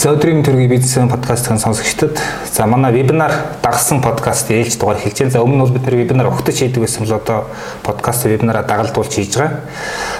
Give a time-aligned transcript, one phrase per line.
[0.00, 2.16] За өдрийн төргийн бизнесийн подкастын сонсогчдод
[2.48, 5.30] за манай вебинар дагсан подкаст ээлж дугаар хэлж байна.
[5.30, 7.44] За өмнө нь бол бид нэр вебинар өгтөж хийдэг байсан бол одоо
[7.84, 9.60] подкаст вебинараа дагалдуулж хийж байгаа.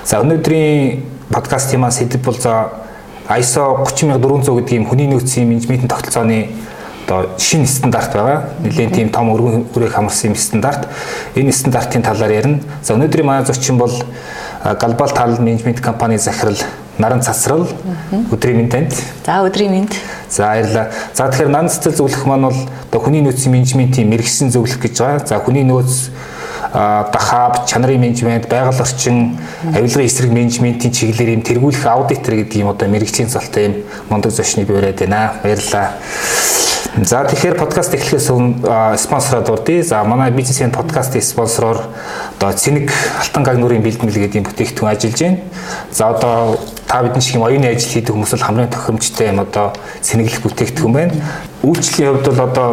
[0.05, 1.01] За өнөөдрийн
[1.33, 2.77] подкастын маань сэдэв бол за
[3.41, 6.53] ISO 30400 гэдэг юм хүний нөөцийн менежментийн тогтолцооны
[7.09, 8.53] одоо шинэ стандарт байгаа.
[8.61, 10.93] Нэлээд тийм том өргөн хүрээх хамарсан юм стандарт.
[11.33, 12.61] Энэ стандартын талаар ярина.
[12.85, 13.97] За өнөөдрийн манай зочин бол
[14.61, 16.61] Global Talent Management компани захирал
[17.01, 17.67] наран цасрал
[18.31, 18.93] өдрийн мэнд танд.
[19.25, 19.97] За өдрийн мэнд.
[20.29, 20.93] За баярлалаа.
[21.15, 22.61] За тэгэхээр наран цэцэл зөвлөх маань бол
[22.93, 25.27] одоо хүний нөөцийн менежментийн мэрэгсэн зөвлөх гэж байгаа.
[25.27, 26.13] За хүний нөөц
[26.73, 29.39] дахаав, чанарын менежмент, байгаль орчин,
[29.75, 33.75] авилгын эсрэг менежментийн чиглэлээр юм тэргүүлэх аудитор гэдэг юм одоо мэрэгчлийн цолтой юм
[34.09, 35.35] мундаг зочныг бивэрэд байна.
[35.43, 35.99] Баярлалаа.
[36.99, 39.83] За тэгэхээр подкаст эхлэхээс өмнө спонсороо дурдъя.
[39.87, 41.87] За манай бизнесийн подкастын спонсороор
[42.35, 45.39] одоо Цэник Алтан гаг нүрийн бэлтгэл гэдэг бүтээгдэхүүн ажиллаж байна.
[45.95, 46.59] За одоо
[46.91, 49.71] та бидний шиг юм оюуны ажил хийдэг хүмүүс л хамгийн тохиромжтой юм одоо
[50.03, 51.15] цэнэглэх бүтээгдэхүүн байна.
[51.63, 52.69] Үйлчлэлийн хувьд бол одоо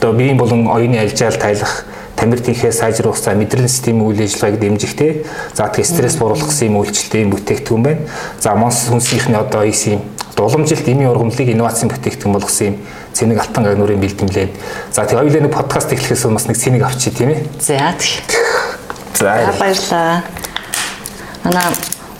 [0.00, 1.84] одоо биеийн болон оюуны альжаал тайлах
[2.16, 5.28] тамир тэнхээ сайжруулах за мэдрэлийн системийн үйл ажиллагааг дэмжихтэй.
[5.52, 8.08] За тэгээ стресс бууруулах гэсэн юм үйлчлэлтэй бүтээгдэхүүн байна.
[8.40, 10.00] За Монс хүнсийнхний одоо ийс юм
[10.44, 12.76] уламжилт эмийн ургамлыг инновацийн бүтээгдэхүүн болгосон юм
[13.12, 14.52] цэник алтан гаг нүрийн бэлтгэлээд.
[14.92, 17.40] За тэгээ хоёулаа нэг подкаст эхлэхээс өмнө бас нэг цэник авчи тийм ээ.
[17.58, 18.22] За тийм.
[19.18, 20.22] За баярлалаа.
[21.44, 21.66] Манай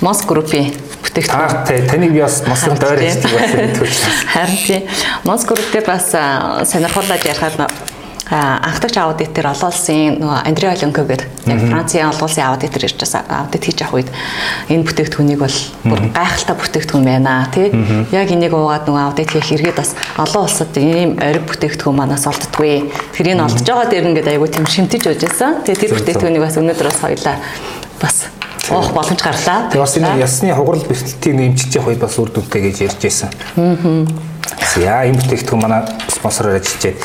[0.01, 1.67] Мос группийн бүтээгдэхүүн.
[1.67, 3.91] Та таныг би бас Мосыг дойр ажилладаг байсан гэдэг.
[4.35, 4.83] Харин тийм.
[5.25, 6.11] Мос групп дээр бас
[6.71, 7.71] сонирхолтой ярихад
[8.31, 13.15] анхдагч аудитор олон улсын нөгөө Андре Оленко гэдэг яг Францын олон улсын аудитор ирж бас
[13.17, 14.11] аудит хийж авах үед
[14.69, 15.57] энэ бүтээгдэхүүнийг бол
[15.89, 17.73] бүр гайхалтай бүтээгдэхүүн байна тий.
[18.13, 22.93] Яг энийг уугаад нөгөө аудит хийх эргээд бас олон улсад ийм ориг бүтээгдэхүүн манаас олддгүй.
[23.17, 25.65] Тэр энэ олдож байгаа дээр ингээд айгүй тийм шимтэж байж байсан.
[25.65, 27.37] Тэгээ тэр бүтээгдэхүүнийг бас өнөөдөр бас хоёлаа
[27.97, 28.17] бас
[28.69, 29.73] уух боломж гарлаа.
[29.73, 33.33] Тэгээ бас энэ ясны хугарал бэрхтэлтийг нэмчиж явах үед бас үр дүнтэй гэж ярьж байсан.
[33.57, 34.05] Аа.
[34.79, 37.01] Яа, энэ бүтээгдэхүүн манай спонсороор ажиллаж байна.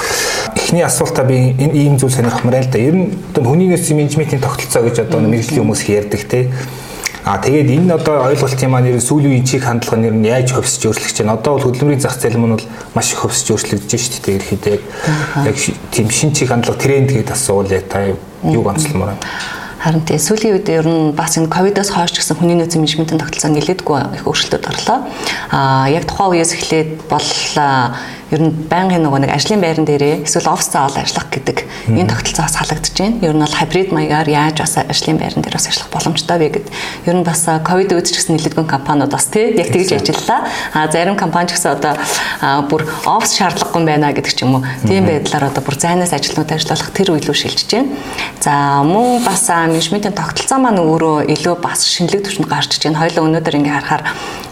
[0.56, 2.80] Эхний асуултаа би энэ ийм зүйл сонирхмаар л да.
[2.80, 6.50] Ер нь одоо хүний нөөцийн менежментийн тогтолцоо гэж одоо мэрэгжлийн хүмүүс ярьдаг те.
[7.26, 10.92] А тэгээд энэ одоо ойлголтын маань нэр сүүлийн үеийн чиг хандлага нэр нь яаж хөвсөж
[10.92, 11.40] өөрчлөгдөж байна.
[11.40, 14.38] Одоо бол хөдөлмөрийн зах зээл маань бол маш их хөвсөж өөрчлөгдөж байна шүү дээ.
[14.44, 14.78] Ерхийдээ
[15.48, 15.56] яг
[15.96, 18.12] тийм шин чиг хандлага тренд гэдэг асуулаа та
[18.44, 19.24] юуг онцлмоор байна?
[19.84, 23.52] Харин тий сүүлийн үед ер нь бас энэ ковидоос хойш гэсэн хүний нөөцийн менежментийн тогтолцоо
[23.52, 25.04] нэлээдгүй их өөрчлөлт орлоо.
[25.52, 27.28] Аа яг тухайн үеэс эхлээд бол
[28.34, 31.58] ер нь байнгын нөгөө нэг ажлын байран дээрээ эсвэл офс заавал ажиллах гэдэг
[31.94, 33.22] энэ тогтолцоос халагдаж байна.
[33.22, 36.68] Ер нь бол хибрид маягаар яаж бас ажлын байран дээр бас ажиллах боломжтой вэ гэд.
[37.06, 40.50] Ер нь бас ковид үед ч гэсэн нэлээдгүй компаниуд бас тий яг тэгж ажиллалаа.
[40.74, 41.94] А зарим компани ч гэсэн одоо
[42.66, 44.66] бүр офс шаардлагагүй байна гэдэг ч юм уу.
[44.82, 47.94] Тийм байдлаар одоо бүр зайнаас ажилтнууд ажиллах тэр рүү шилжиж байна.
[48.42, 53.06] За мөн бас менежментийн тогтолцоо маань өөрөө илүү бас шинэлэг түвшинд гарч иж байна.
[53.06, 54.04] Хоёлаа өнөөдөр ингээ харахаар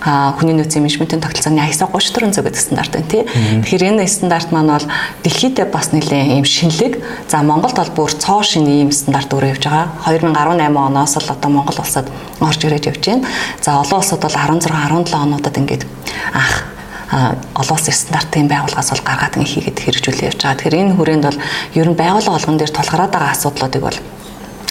[0.02, 3.24] хүний нөөцийн менежментийн тогтолцооны ISO 3400 гэдэг стандарт байна тий.
[3.72, 4.88] Тэгэхээр энэ стандарт маань бол
[5.24, 7.00] дэлхийдээ бас нэлээд ийм шинэлэг.
[7.32, 9.88] За Монголд бол бүр цоо шинэ ийм стандарт өөрөө явж байгаа.
[10.12, 12.12] 2018 оноос л одоо Монгол улсад
[12.44, 13.24] орж ирээд явж байна.
[13.64, 15.88] За олон улсад бол 16 17 онуудад ингээд
[16.36, 16.68] анх
[17.56, 20.60] олон улсын стандартын байгууллагаас бол гаргаад ингээ хийгээд хэрэгжүүлээ явж байгаа.
[20.60, 21.40] Тэгэхээр энэ хүрээнд бол
[21.80, 23.98] ер нь байгууллага болгон дээр тулгараад байгаа асуудлуудыг бол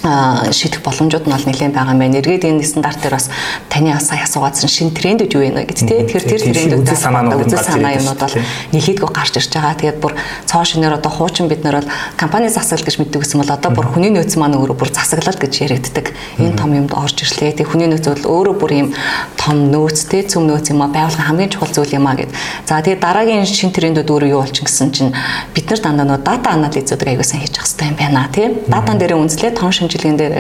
[0.01, 2.19] шийдэх боломжууд нь бол нэлээд байгаа юм байна.
[2.25, 3.29] Эргээд энэ стандарт дээр бас
[3.69, 6.09] таны бас сая асуугаадсан шинэ трендүүд юу вэ гэдэг тийм.
[6.09, 8.37] Тэгэхээр тэр трендүүд үзэл санаа юмнууд бол
[8.73, 9.77] нэлээдгүй гарч ирж байгаа.
[9.77, 10.17] Тэгээд бүр
[10.49, 13.87] цоо шинээр одоо хуучин бид нар бол компани засаглал гэж мэддэг гэсэн бол одоо бүр
[13.93, 16.17] хүний нөөц маань өөрөө бүр засаглал гэж яригддаг.
[16.41, 17.61] Энэ том юмд орж ирлээ.
[17.61, 18.89] Тэгээд хүний нөөц бол өөрөө бүр юм
[19.37, 22.33] том нөөц те цөм нөөц юм а байгуулгын хамгийн чухал зүйл юм а гэд.
[22.65, 25.13] За тэгээд дараагийн шинэ трендүүд өөрөө юу болчих гэсэн чинь
[25.53, 28.51] бид нар дандаа нөө дата анализуудыг аягүй сайн хийж явах хэрэгтэй юм байна тийм.
[28.69, 30.35] Датан дээр үнслээ том шинжилгээнд дээр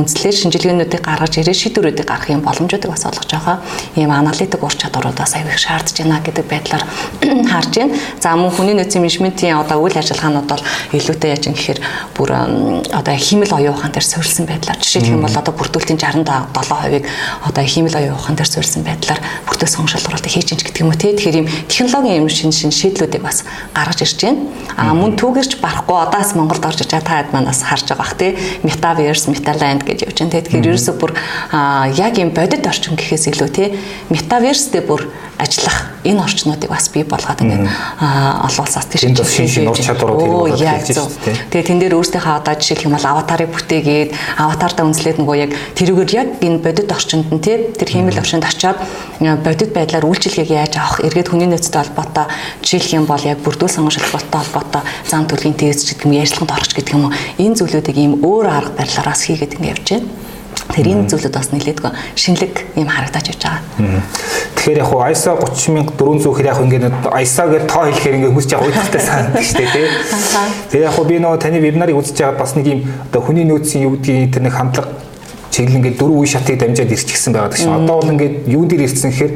[0.00, 3.60] үнслээд шинжилгээнүүдийг гаргаж ирээ шийдвэрүүдийг гаргах юм боломжуудыг бас олгож байгаа.
[4.00, 6.84] Ийм аналитик ур чадварууд бас аяг их шаардж байна гэдэг байдлаар
[7.52, 7.96] харж байна.
[8.20, 10.64] За мөн хүний нөөцийн менежментийн одоо үйл ажиллагаанууд бол
[10.96, 11.80] илүүтэй яаж юм гэхээр
[12.16, 17.04] бүр одоо химэл оюун ухаан дээр суурилсан байдлаар жишээлх юм бол одоо бүртгүүлтийн 67%-ыг
[17.44, 21.12] одоо химэл оюун ухаан дээр суурилсан байдлаар бүртгэл сонголтуулалтыг хийж ин гэдэг юм уу те.
[21.12, 23.44] Тэгэхээр ийм технологийн юм шин шин шийдлүүдийг бас
[23.76, 24.40] гаргаж ирж байна.
[24.76, 28.34] А мөн түүгэрч барахгүй одоос Монголд орж иж байгаа таад манаас харж байгаа бах те.
[28.62, 30.38] Мета metaverse, metaland гэж явж байна.
[30.38, 31.12] Тэгэхээр ерөөсөө бүр
[31.98, 33.74] яг юм бодит орчин гэхээс илүү тий
[34.70, 39.76] дээр бүр ажиллах энэ орчнуудыг бас бий болгоод ингээд олон улсаас тийш шин шин ур
[39.76, 41.40] чадварууд хэрэгжүүлж байна.
[41.50, 46.10] Тэгээ тэн дээр өөрсдийнхөө одоо жишээлх юм бол аватарыг бүтээгээд аватартаа үнслээд нөгөө яг тэрүүгээр
[46.12, 48.78] яг энэ бодит орчинд нь тий тэр хиймэл орчинд очиод
[49.20, 52.26] бодит байдлаар үйлчлэгийг яаж авах эргээд хүний нөөцтэй холбоотой
[52.60, 56.72] жишээлх юм бол яг бүрдүүл сонгож холбоотой холбоотой зам төлгийн тест гэдэг юм ярьцлаганд орох
[56.76, 57.16] гэдэг юм уу?
[57.40, 60.23] Энэ зүйлүүдийг ийм өөр арга барилаараас хийгээд ингээд явж байна.
[60.74, 64.02] Тэр энэ зүйлүүд бас нэлээдгүй шинэлэг юм харагдаж явж байгаа.
[64.58, 66.84] Тэгэхээр яг хуу ISO 30400 гэхээр яг ингээд
[67.22, 69.86] ISO гэж тоо хэлэхээр ингээд хүмүүс яг уйдтай санагддаг шүү дээ тий.
[70.74, 73.86] Тэгээ яг хуу би нөгөө таны вебинарыг үзэж байгаа бас нэг юм одоо хүний нөөцийн
[73.86, 74.90] юу гэдгийг тэр нэг хандлага
[75.54, 77.62] чиглэл ингээд дөрвөн үе шатыг дамжаад ирчихсэн байгаа гэж.
[77.70, 79.32] Одоо бол ингээд юун дээр ирсэн гэхээр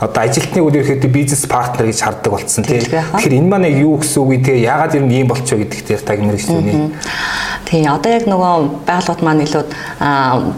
[0.00, 2.80] одоо ажилтныг үл ерөөхдөө бизнес партнер гэж харддаг болсон тийм.
[2.80, 4.36] Тэгэхээр энэ маань юу гэсэн үг вэ?
[4.48, 6.88] Тэгээ яагаад юм ийм болчихоо гэдэг дээр та гэмэрч түүний.
[7.68, 9.62] Тийм одоо яг нөгөө байгууллагууд маань илүү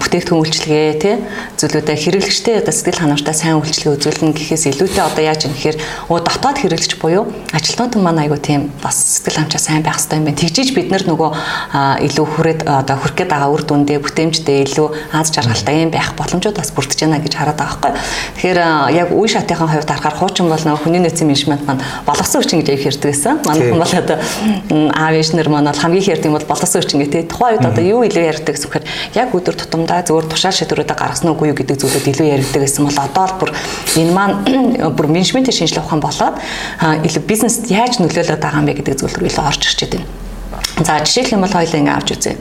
[0.00, 1.14] бүтээгдэхүүн үйлчилгээ тий
[1.58, 5.76] зүйлүүдэд хэрэглэгчтэй одоо сэтгэл ханамжтай сайн үйлчилгээ үзүүлнэ гэхээс илүүтэй одоо яаж юм гэхээр
[6.08, 10.26] өө дотоод хэрэглэгч буюу ажилтнууд маань айгу тийм бас сэтгэл ханамжаа сайн байх хэрэгтэй юм
[10.30, 10.40] байна.
[10.40, 11.30] Тэгжиж бид нар нөгөө
[12.06, 16.56] илүү хүрээд одоо хүрх гээд байгаа үр дүндээ бүтээмжтэй илүү аз жаргалтай юм байх боломжууд
[16.56, 17.92] бас бүрдэж байна гэж хараад байгаа байхгүй.
[18.40, 18.60] Тэгэхээр
[18.96, 22.68] яг үе шатынхаа хувьд харахаар хуучин бол нөгөө хүний нөөцийн менежмент маань боловсон хүчин гэж
[22.72, 23.40] их ярьдаг гэсэн.
[23.48, 24.18] Манайхан бол одоо
[24.92, 27.30] аав ээжнэр маань бол хамгийн их ярьдаг юм бол боловсон хүчин гэх тээ.
[27.32, 28.86] Тухайн үед одоо юу илүү ярьдаг гэсэн хэрэг
[29.16, 32.98] яг өдөр тутамдаа зөвөр тушаал шийдвэрүүдээ гаргасан уу юу гэдэг зүйлүүд илүү ярьдаг гэсэн бол
[33.00, 33.50] одоо л бүр
[33.96, 34.36] энэ маань
[34.96, 36.36] бүр менежментийн шинжилгээ ухаан болоод
[37.06, 40.31] илүү бизнест яаж нөлөөлөд байгаа юм бэ гэдэг зүйл рүү илүү орж ирж байна.
[40.82, 42.36] За жишээлх юм бол хоёул ингээ авч үзье.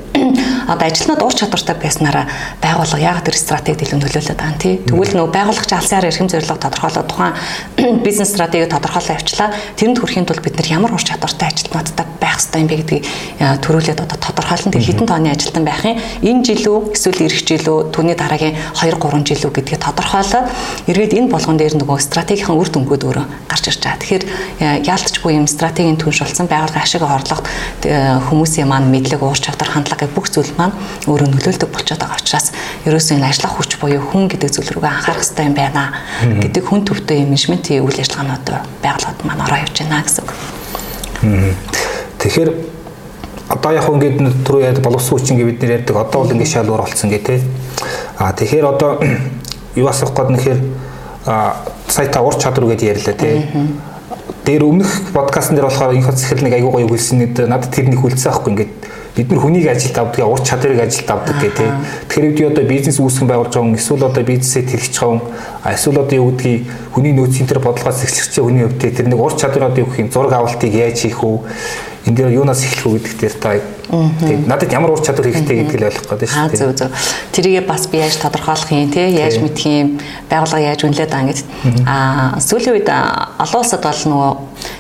[0.68, 2.26] Одоо ажилтнууд ур чадвартай байснараа
[2.62, 4.76] байгууллага яагаад тэр стратегид илүү нөлөөлөд байгаа юм тий.
[4.88, 7.34] Тэгвэл нөгөө байгууллагч алсын арга эрхэм зорилго тодорхойлоод тухайн
[8.06, 9.50] бизнес стратеги тодорхойлоо явчлаа.
[9.76, 13.04] Тэрэнд хүрэхийн тулд бид нар ямар ур чадвартай ажилтнуудтай байх хэрэгтэй юм бэ гэдгийг
[13.66, 14.72] төрүүлээд одоо тодорхойлно.
[14.72, 16.00] Тэр хэдэн тооны ажилтан байх юм.
[16.22, 20.48] Энэ жил үү эсвэл эх жил үү түүний дараагийн 2 3 жил үү гэдгийг тодорхойлоод
[20.88, 24.02] эргээд энэ болгон дээр нөгөө стратегийн үр дүнгууд өөрөө гарч ирж байгаа.
[24.02, 24.24] Тэгэхээр
[24.88, 27.46] яалтчгүй юм стратегийн түнш болсон байгууллагын ашиг орлогот
[28.02, 30.74] хүмүүсийн маань мэдлэг уур чадвар хандлага гэх бүх зүйл маань
[31.06, 32.52] өөрөө нөлөөлдөг болчиход байгаа учраас
[32.88, 35.84] ерөөсөө энэ ажиллах хүч буюу хүн гэдэг зүйл рүүгээ анхаарах хэрэгтэй юм байна.
[36.22, 38.48] Гэдэг хүн төвтэй менежментийн үйл ажиллагаанууд
[38.82, 40.32] байгууллагад маань ороо явж байна гэсэн үг.
[42.22, 42.50] Тэгэхээр
[43.52, 44.18] одоо яг ингээд
[44.48, 45.96] түрүү яд боловсон хүчин гэж бид нэр ярьдаг.
[46.02, 47.42] Одоо бол ингээд шалуур болсон гэ тэ.
[48.18, 48.98] А тэгэхээр одоо
[49.82, 50.60] юу асах гээд нэхэр
[51.88, 53.46] сая та ур чадвар гэдээ ярьлаа тэ
[54.46, 57.94] дээр өмнөх подкастн дээр болохоор энэ хөц ихэл нэг айгуу гоё хэлсэн нэг надад тэр
[57.94, 58.74] нэг хүлцсэн аахгүй ингээд
[59.16, 61.72] бид нар хүнийг ажилд авдаг, ур чадварыг ажилд авдаг гэх тээ.
[62.08, 66.00] Тэгэхээр бид одоо бизнес үүсгэн байгуулж байгаа хүн эсвэл одоо бизнесээ тэрхэж байгаа хүн эсвэл
[66.00, 66.62] одоо юу гэдгийг
[66.96, 70.32] хүний нөөцийн тэр бодлогоос эхлэж хүний хувьд тэр нэг ур чадвараа юу гэх юм зураг
[70.32, 71.38] авалтыг яаж хийх үү?
[72.08, 73.50] энэ дээр юунаас эхлэх үү гэдэг дээр та
[73.90, 76.60] тэгээд надад ямар ур чадвар хэрэгтэй гэдгийг ойлгох гэдэг шүү дээ.
[76.62, 76.90] Зөв зөв.
[77.34, 79.98] Тэрийгээ бас би яаж тодорхойлох юм те яаж мэдх юм
[80.30, 81.48] байгууллага яаж үнэлээд байгаа гэдэг.
[81.88, 84.32] Аа сүүлийн үед олон улсад бол нөгөө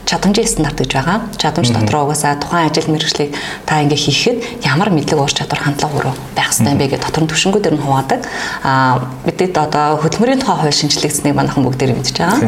[0.05, 1.17] чадамжийн стандарт гэж байгаа.
[1.39, 3.31] Чадамж дотроо угаасаа тухайн ажил мэргэжлийг
[3.65, 4.37] та ингээ хийхэд
[4.67, 7.83] ямар мэдлэг ур чадвар хандлага өөрөө байх хэрэгтэй юм бэ гэдэг дотор нь төвшингүүдээр нь
[7.83, 8.21] хуваадаг.
[8.63, 12.39] Аа бидэд одоо хөдөлмөрийн тухай хууль шинжилгэцнийг манайхан бүгдээр мэдж байгаа.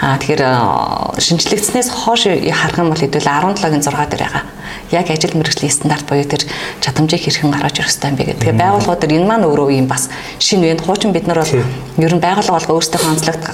[0.00, 0.42] Аа тэгэхээр
[1.18, 4.44] шинжилгэцнээс хойш харах юм бол хэдүүл 17-гийн 6 дээр байгаа.
[4.90, 6.46] Яг ажил мэргэжлийн стандарт буюу тэр
[6.78, 8.42] чадамжийг хэрхэн гаргаж ирэх хэрэгтэй юм бэ гэдэг.
[8.46, 10.06] Тэгээ байгууллагууд энэ маань өөрөө юм бас
[10.38, 10.86] шинэ вэ.
[10.86, 13.44] Хуучин бид нар бол ер нь байгууллага болго өөрсдөө онцлогт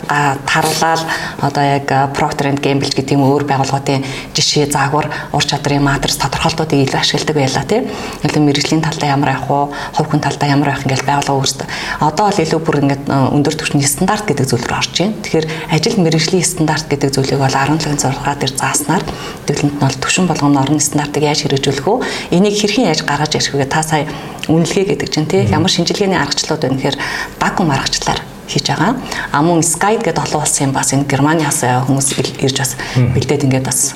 [0.44, 1.02] таруулаад
[1.40, 4.04] одоо яг Procter and Gamble гэдэг юм өөр байгууллагуудын
[4.36, 7.88] жишээ заагвар ур чадрын матрис тодорхойлтуудыг илүү ашигладаг байлаа тийм.
[8.20, 9.72] Илүү мэрэгжлийн талдаа ямар байх вэ?
[9.96, 11.66] Хувь хүн талдаа ямар байх ингээл байгууллага өөрсдөө.
[12.04, 15.16] Одоо бол илүү бүр ингээд өндөр түвшний стандарт гэдэг зүйл рүү орж байна.
[15.24, 19.04] Тэгэхээр ажил мэрэгжлийн стандарт гэдэг зүйлийг бол 17-ын 6 дээр зааснаар
[19.46, 21.94] тэгэлэнт нь бол түвшин болгоно орны стандартыг яаж хэрэгжүүлэх вэ?
[22.30, 23.66] Энийг хэрхэн яаж гаргаж ирэх вэ?
[23.70, 24.06] Та сая
[24.50, 26.96] үнэлгээ гэдэг чинь тийм ямар шинжилгээний аргачлалууд байна гэхээр
[27.38, 28.98] дагум аргачлалаар хийж байгаа.
[29.32, 32.08] А мөн Sky гэдэг олон улсын бас энэ Германаас хүмүүс
[32.42, 33.94] ирж бас бэлдээд ингээд бас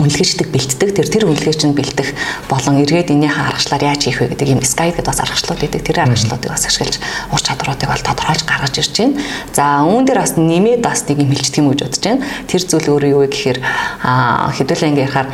[0.00, 0.88] үнэлгээчдэг бэлтдэг.
[0.96, 2.08] Тэр тэр үнэлгээч нь бэлдэх
[2.48, 5.80] болон эргээд энийхээ аргачлаар яаж хийх вэ гэдэг юм Sky гэдэг бас аргачлалууд байдаг.
[5.84, 6.96] Тэр аргачлалуудыг бас ашиглаж
[7.32, 9.20] ур чадваруудыг бол тодорхойлж гаргаж ирж байна.
[9.52, 12.24] За үүн дээр бас нэмээд бас нэг юм хэлчихдэг юм гэж бодож байна.
[12.48, 15.28] Тэр зүйл өөрөө юу вэ гэхээр хэдүүлээ ингээ ярахаар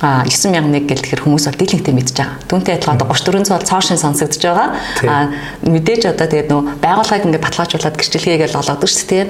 [0.00, 2.36] а 9001 гэл тэгэхээр хүмүүс бол дийлэнхтэй мэдж байгаа.
[2.48, 4.68] Түүнтэй адилхан одоо 3400 бол цоошин сонсогдож байгаа.
[5.06, 5.30] А
[5.62, 9.24] мэдээж одоо тэгээд нөө байгууллагыг ингээд баталгаажуулаад гэрчлэгээгээл олгодог шүү дээ.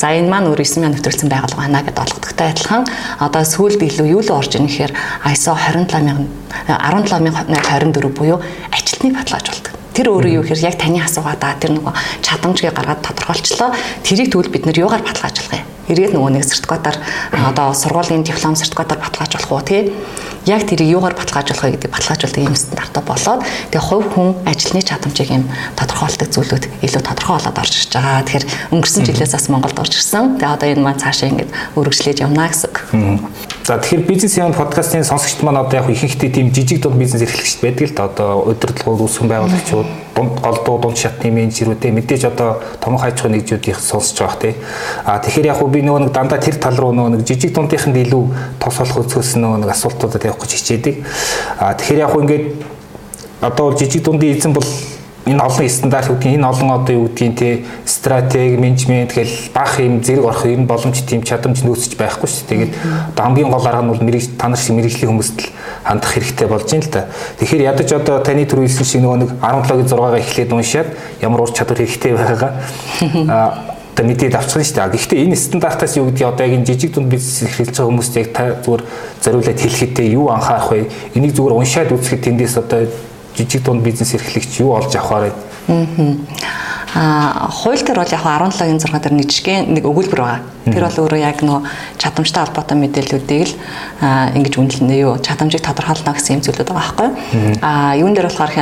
[0.00, 2.82] За энэ маань өөр 9000 нэвтрүүлсэн байгууллага байна гэдээ олгодогтой адилхан
[3.22, 4.92] одоо сүүлд илүү юу л орж ийн гэхээр
[5.30, 6.26] ISO 27000
[6.66, 8.42] 17024 буюу
[8.72, 9.72] ажилтныг баталгаажуулдаг.
[9.94, 11.94] Тэр өөрөө юу гэхээр яг таны асуугаа да тэр нөгөө
[12.26, 13.70] чадамжгээ гаргаад тодорхойлчлоо.
[14.02, 15.75] Тэрийг тэгвэл бид нэр юугаар баталгаажуулах юм?
[15.88, 16.98] Эргээд нөгөө нэг сертификатаар
[17.32, 19.92] одоо сургуулийн диплом сертификатаар баталгаажуулах уу тий
[20.46, 23.40] яг тэрийг юугаар баталгаажуулах вэ гэдэг баталгаажуулдаг юм стандартаа болоод
[23.70, 28.22] тэгээ хувь хүн ажилтны чадамжийг юм тодорхойлдог зүйлүүд илүү тодорхой болоод орж ирж байгаа.
[28.22, 30.38] Тэгэхээр өнгөрсөн жилээс бас Монголд орж ирсэн.
[30.38, 33.55] Тэгээ одоо энэ маань цаашаа ингэж өргөжлөж явна гэсэн үг.
[33.66, 37.62] За тэгэхээр бизнес юм подкастын сонсогчд маань одоо яг ихэнхдээ тийм жижиг дунд бизнес эрхлэгчд
[37.66, 43.10] байдаг л да одоо удирдлагууд үүсгэн байгуулагчид дунд голдуу дунд шатны менежерүүдээ мэдээж одоо томхон
[43.10, 44.54] аж ахуйн нэгжүүдийг сонсож байгаа тий.
[45.02, 48.24] А тэгэхээр яг би нөгөө нэг дандаа тэр тал руу нөгөө нэг жижиг дундынханд илүү
[48.62, 50.94] тос олох өцгөөс нөгөө нэг асуултуудад явах гэж хичээдэг.
[51.58, 52.46] А тэгэхээр яг ингээд
[53.42, 54.62] одоо жижиг дундын эзэн бол
[55.26, 57.48] энэ олон стандарт үүдгийн энэ олон одоо юу гэдгийг те
[57.84, 62.46] стратеги менежмент гэл бах юм зэрэг орох нь боломж тийм чадамж нөөцөж байхгүй шүү.
[62.46, 62.72] Тэгээд
[63.10, 65.50] одоо хамгийн гол арга нь бол мэрэг та нар шиг мэрэгжлийн хүмүүст л
[65.82, 67.02] хандах хэрэгтэй болж байна л да.
[67.42, 71.50] Тэгэхээр ядаж одоо таны түр хэлсэн шиг нөгөө нэг 17-гийн 6-гаа эхлээд уншаад ямар ур
[71.50, 72.52] чадвар хэрэгтэй байгаагаа
[73.96, 74.92] одоо мэдээд авчихсан шүү дээ.
[74.92, 78.28] Гэхдээ энэ стандартаас юу гэдгийг одоо яг энэ жижиг дунд бизнес эхэлж байгаа хүмүүст яг
[78.36, 78.82] та зүгээр
[79.24, 80.86] зориулаад хэлэхдээ юу анхаарах вэ?
[81.16, 82.84] Энийг зүгээр уншаад үзэхэд тэндээс одоо
[83.36, 85.32] жижиг дунд бизнес эрхлэгч юу олж авахаар
[85.68, 86.18] байна?
[86.96, 90.40] Аа хууль дээр бол яг 17-гийн 6 дээр нэг жишээ нэг өгүүлбэр байгаа.
[90.64, 91.60] Тэр бол өөрөө яг нөгөө
[92.00, 93.54] чадамжтай холбоотой мэдээллүүдийг л
[94.32, 97.08] ингэж үнэлнэ юу чадамжийг тодорхойлно гэсэн юм зүйлүүд байгаа байхгүй.
[97.60, 98.54] Аа юун дээр болохоор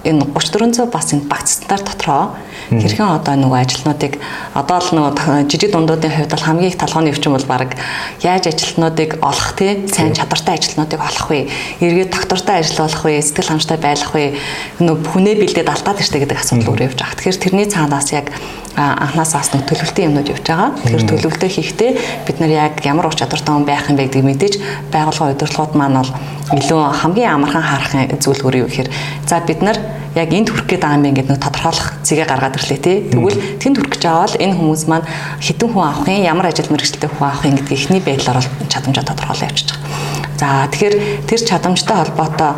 [0.00, 2.22] энэ 3400 бас энэ багц стандарт дотроо
[2.68, 4.20] хэрхэн одоо нөгөө ажилтнуудыг
[4.52, 7.72] одоо л нөгөө жижиг дундуудын хувьд бол хамгийн их талхооны өвчин бол баг
[8.20, 11.48] яаж ажилтнуудыг олох тий сайн чадвартай ажилтнуудыг олох вэ?
[11.80, 13.24] Эргээд доктортой ажиллах вэ?
[13.24, 14.36] Сэтгэл хангамжтай байх вэ?
[14.84, 17.16] Нөгөө хүнээ бэлдээд алдаад иртэй гэдэг асуудал өөр явж байгаа.
[17.16, 18.28] Тэгэхээр тэрний цаанаас яг
[18.78, 20.70] анханасаас нэг төлөвлөлтийн юмнууд явж байгаа.
[20.76, 21.90] Тэгэхээр төлөвлөлтөө хийхдээ
[22.28, 24.54] бид нар яг ямар ур чадвартай хүн байх юм бэ гэдгийг мэдээж
[24.92, 26.12] байгууллагын удирдлагууд маань бол
[26.54, 28.90] илүү хамгийн амархан харах зүйл өөр юу гэхээр
[29.26, 29.76] за бид нар
[30.14, 32.96] яг энд хүрэх гээд байгаа юм ингээд нэг тодорхойлох зэгээ гаргаад ирлээ тий.
[33.08, 35.06] Тэгвэл тэнд хүрэх гэж бол энэ хүмүүс маань
[35.40, 39.04] хэдэн хүн авах юм, ямар ажил мэргэжилтэй хүн авах юм гэдгийг эхний байдлаар бол чадамжаа
[39.06, 39.78] тодорхойлоо байгаа.
[40.38, 40.94] За тэгэхээр
[41.26, 42.52] тэр чадамжтай холбоотой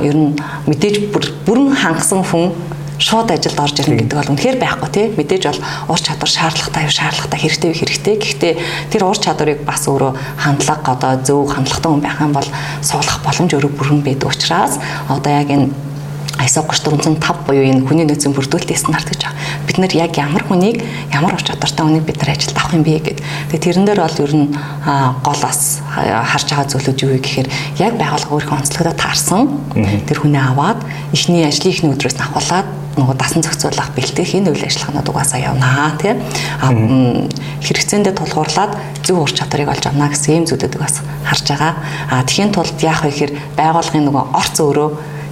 [0.00, 0.32] ер нь
[0.64, 0.96] мэдээж
[1.44, 2.56] бүрэн хангасан хүн
[3.02, 5.60] шууд ажилд орж ирнэ гэдэг бол үнэхээр байхгүй тий мэдээж бол
[5.92, 8.54] ур чадвар шаардлагатай юу шаардлагатай хэрэгтэй юу хэрэгтэй гэхдээ
[8.94, 12.48] тэр ур чадварыг бас өөрөө хандлага одоо зөв хандлагатай хүн байх юм бол
[12.80, 14.78] суулгах боломж өөрөө бүрэн байдаг учраас
[15.10, 15.68] одоо яг энэ
[16.42, 19.38] ISO 3405 буюу энэ хүний нөөцийн бүрдүүлэлтийн стандарт гэж байгаа.
[19.66, 20.82] Бид нар яг ямар хүнийг
[21.14, 23.20] ямар ур чадвартай хүнийг бид нар ажилд авах юм бэ гэд.
[23.54, 24.46] Тэгээ тэрэн дээр бол ер нь
[25.22, 29.42] гол бас харж байгаа зүйлүүд юу вэ гэхээр яг байгууллага өөрийнхөө онцлогоо таарсан
[30.08, 30.80] тэр хүнээ аваад
[31.14, 35.96] эхний ажлын ихний өдрөөс нь авахлаад нөгөө дасан зохицуулах бэлтгэх энэ үйл ажиллагаанууд угаасаа явнаа
[35.96, 36.12] тий.
[37.64, 41.72] хэрэгцээндээ тулгуурлаад зөв ур чадварыг олж авна гэсэн ийм зүйлүүдийг бас харж байгаа.
[42.12, 44.88] А тхийн тулд яах вэ гэхээр байгууллагын нөгөө орц өөрөө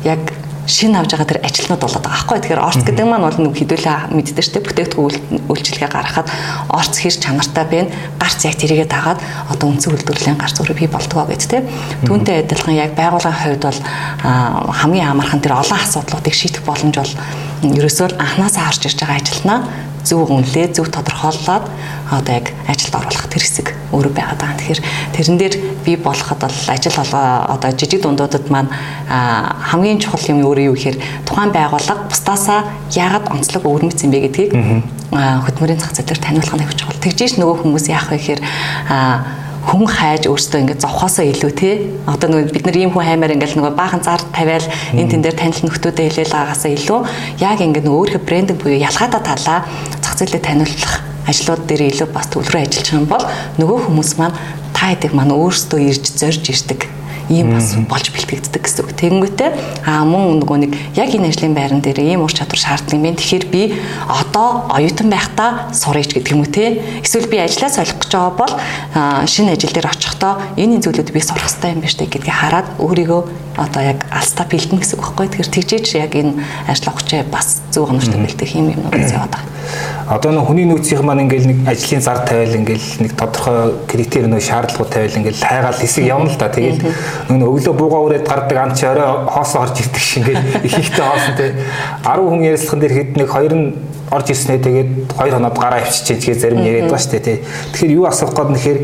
[0.08, 0.22] яг
[0.66, 2.38] шин авж байгаа тэр ажилтнууд болоод байгаа байхгүй.
[2.40, 4.66] Тэгэхээр орц гэдэг маань бол нэг хідүүлээ мэддэг шүү дээ.
[4.66, 5.14] Бүтээгдэхүүн
[5.48, 6.28] үйлчилгээ гаргахад
[6.68, 7.80] орц хэр чанартай бэ?
[8.20, 11.64] Гарц яг тэрийгэ дагаад одоо үндсэн үйлдвэрлэлийн гарц өөрөө бий болдгоо гэж тийм.
[12.06, 13.80] Түүнтэй адилхан яг байгууллагын хувьд бол
[14.74, 17.14] хамгийн амархан тэр олон асуудлуудыг шийдэх боломж бол
[17.64, 19.58] ерөөсөө анханасаа харж ирж байгаа ажилтнаа
[20.04, 21.64] зөв үнэлээ, зөв тодорхойлоод
[22.10, 24.54] одоо яг ажилд оруулах тэр хэсэг өөрөө байгаа даа.
[24.58, 24.80] Тэгэхээр
[25.14, 25.54] тэрэн дээр
[25.84, 28.70] би болоход бол ажил одоо жижиг дундуудад маань
[29.08, 34.50] хамгийн чухал юм өөрөө юу гэхээр тухайн байгууллага бусдаасаа яагаад онцлог өвөрмөц юм бэ гэдгийг
[35.10, 36.98] хөтмөрийн зах зээл дээр таниулах нь их чухал.
[37.02, 38.40] Тэгжээч нөгөө хүмүүс яах вэ гэхээр
[39.70, 41.70] хүн хайж өөртөө ингээд зовхосоо илүү те?
[42.10, 44.66] Одоо нөгөө бид нар ийм хүн хаймаар ингээд нөгөө баахан зар тавиал
[44.98, 47.00] энэ тэн дээр танил нөхдүүдэд хэлээл агаасаа илүү
[47.38, 49.58] яг ингээд нөгөө өөрийнхөө брендинг буюу ялгаатай талаа
[50.02, 50.94] зах зээлээ таниулах
[51.30, 53.24] ажлууд дээр илүү бас төвлөрөө ажиллаж байгаа юм бол
[53.62, 54.34] нөгөө хүмүүс маань
[54.74, 56.99] та хэдийг маань өөрсдөө ирж зорж ирдэг
[57.30, 58.92] ийм бас болж бэлтгэгддэг гэсэн үг.
[58.98, 59.50] Тэгэнгүүтээ
[59.86, 63.22] аа мөн нөгөө нэг яг энэ ажлын байран дээр ийм ур чадвар шаарддаг юм байна.
[63.22, 63.62] Тэгэхээр би
[64.10, 66.82] одоо оюутан байхдаа сурыч гэдэг юм уу те.
[67.00, 68.54] Эсвэл би ажлаа солих гэж байгаа бол
[69.30, 73.22] шинэ ажил дээр очихдоо энэ зүйлүүд би сурах хэрэгтэй юм байна штэ гэдгийг хараад өөрийгөө
[73.62, 75.26] одоо яг алстаа бэлдэн гэсэн үг байхгүй.
[75.30, 76.34] Тэгэхээр тэгжээч яг энэ
[76.66, 79.60] ажил авахчаа бас зөв гомжтой бэлтгэх юм юм уу яваад байгаа
[80.10, 84.42] одоо нэг хүний нөөцийнх маань ингээл нэг ажлын зар тавиал ингээл нэг тодорхой критерий нөө
[84.42, 86.50] шаардлагууд тавиал ингээл хайгаал хэсэг явна л да.
[86.50, 86.82] Тэгэл
[87.28, 91.04] нэг өглөө буугаа үрээд гардаг ам чи орой хоосоо орж ирдэг шиг ингээл их ихтэй
[91.04, 91.54] хоосон те
[92.06, 93.66] 10 хүн ярилцлаган дээр хэд нэг хоёр нь
[94.10, 97.38] орж ирснээ тэгээд хоёр хоноод гараа авчиж тэгээд зарим яриад байгаа шүү дээ тий.
[97.70, 98.78] Тэгэхээр юу асуух гээд нэхэр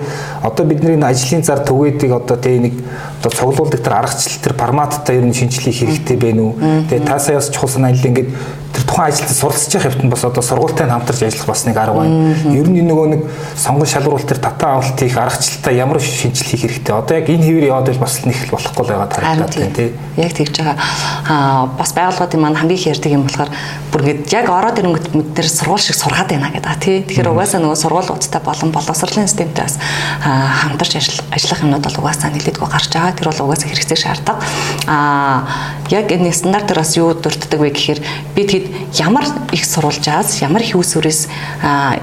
[0.47, 2.75] одоо бидний ажлын зар түгээдэг одоо тий нэг
[3.19, 6.55] одоо цуглуулдаг тэр аргачлал тэр форматтай ер нь шинжилгээ хэрэгтэй байна уу?
[6.87, 8.31] Тэгээд таасаа бас чухал санаа ингээд
[8.77, 12.37] тэр тухайн ажилд суралцж явах хэвтэн бас одоо сургуультай хамтарч ажиллах бас нэг арга байна.
[12.53, 13.23] Ер нь нөгөө нэг
[13.57, 16.93] сонгон шалгуулалт тэр татан авалт хийх аргачлалтай ямар шинжилгээ хийх хэрэгтэй.
[16.93, 19.89] Одоо яг энэ хэвээр яваад бол бас нэг л болохгүй л байгаа харагдаад байна тий.
[20.21, 20.77] Яг тэгж байгаа.
[21.25, 23.51] Аа бас байгууллагын маань хамгийн их ярьдаг юм болохоор
[23.97, 27.01] бүр ингэж яг ороод ирэнгүүт бид нэр сургууль шиг сургаад байна гэдэг тий.
[27.01, 29.81] Тэгэхээр угаасаа нөгөө сургуулиудтай болон боловсролын системтэй бас
[30.21, 30.93] хамтарч
[31.33, 33.17] ажиллах юмнууд бол угаасаа нэлээдгүй гарч байгаа.
[33.17, 34.37] Тэр бол угаасаа хэрэгцээ шаарддаг.
[34.85, 35.49] Аа
[35.89, 38.01] яг энэ стандартаар бас юу дурддаг вэ гэхээр
[38.35, 38.66] бид хэд
[38.99, 41.21] ямар их сурвалжаас ямар үүсвэрээс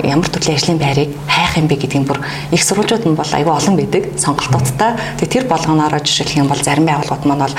[0.04, 2.20] ямар төрлийн ажлын байрыг хайх юм бэ гэдгийг бүр
[2.52, 4.98] их сурвалжууд нь бол аюу олон байдаг сонголтуудтай.
[5.20, 7.56] Тэгээ тэр болгоноороо жишээлх юм бол зарим байгууллагууд маань бол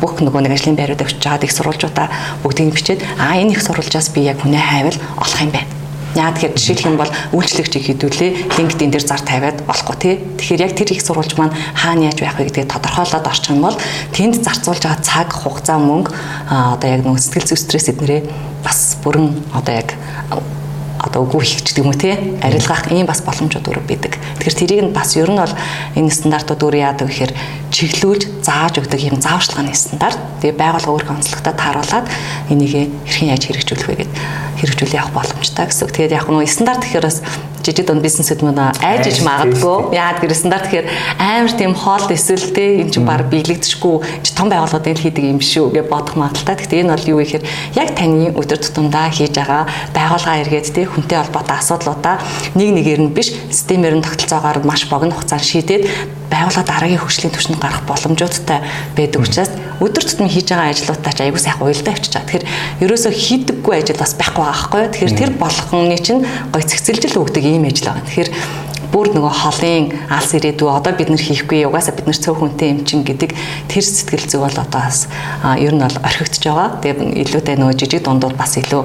[0.00, 2.08] бүх нөгөө нэг ажлын байрууд өгч жаад их сурвалжуудаа
[2.42, 5.77] бүгдийг бичээд а энэ их сурвалжаас би яг хүнээ хайвал олох юм байна
[6.16, 10.14] Яа тэгэхээр жишээлх юм бол үйлчлэгчийг хідүүлээ LinkedIn дээр зар тавиад болохгүй тий.
[10.40, 13.76] Тэгэхээр яг тэр их сурвалж маань хаана яаж байх вэ гэдгийг тодорхойлоод орчих юм бол
[14.16, 16.10] тэнд зарцуулж байгаа цаг, хугацаа, мөнгө
[16.48, 18.24] одоо яг нэг сэтгэл зүй стресс эднэрээ
[18.64, 19.92] бас бүрэн одоо яг
[20.98, 24.18] одоо үгүй хийх гэдэг юм уу те арилгах ийм бас боломжууд өөр байдаг.
[24.42, 25.54] Тэгэхээр тэрийг нь бас ер нь бол
[25.94, 27.32] энэ стандартууд өөр яадаг гэхээр
[27.78, 30.18] чиглүүлж зааж өгдөг юм зааварчилгааны стандарт.
[30.42, 32.06] Тэгээ байгууллага өөрийнхөө онцлогтой тааруулаад
[32.50, 34.18] энийг хэрхэн яаж хэрэгжүүлэх вэ гэдэг
[34.58, 35.86] хэрэгжүүлэх явах боломжтой гэсэн.
[35.86, 37.22] Тэгээд яг нь стандарт гэхээр бас
[37.62, 39.94] жижиг дунд бизнесүүд мөн айж иж магадгүй.
[39.94, 40.86] Яагаад гэвэл стандарт гэхээр
[41.20, 45.38] амар тийм хоол эсвэл те эн чинь баг биелэгдэшгүй чи том байгууллагууд ил хийдэг юм
[45.38, 46.56] шүү гэж бодох магадaltaй.
[46.56, 47.44] Гэхдээ энэ бол юу гэхээр
[47.76, 52.16] яг таны өдөр тутамдаа хийж байгаа байгууллага эргээд те хүнтэй холбоотой асуудлуудаа
[52.56, 55.84] нэг нэгээр нь биш системээр нь тогтолцоогоор маш богино хугацаанд шийдээд
[56.32, 58.64] байгууллага дараагийн хөгжлийн түвшинд гарах боломжуудтай
[58.96, 62.28] байдаг учраас өдөр тутмын хийж байгаа ажлуудаа ч аягүй сайхан уялдаа авчиж байгаа.
[62.28, 62.48] Тэгэхээр
[62.82, 64.82] ерөөсөө хийдэггүй ажил бас байхгүй байгаа байхгүй.
[64.96, 68.08] Тэгэхээр тэр болгоны чинь гой цэгцэлжил өгдөг ийм ажил байгаа.
[68.08, 68.30] Тэгэхээр
[68.88, 73.04] бүр нөгөө холын алс ирээдүй одоо бид нар хийхгүй угаасаа бид нар цөөхөнтэй юм чин
[73.04, 73.36] гэдэг
[73.68, 75.12] тэр сэтгэл зүй бол одоо бас
[75.60, 76.68] ер нь бол орхигдож байгаа.
[76.80, 78.82] Тэгээ илүүтэй нөгөө жижиг дундууд бас илүү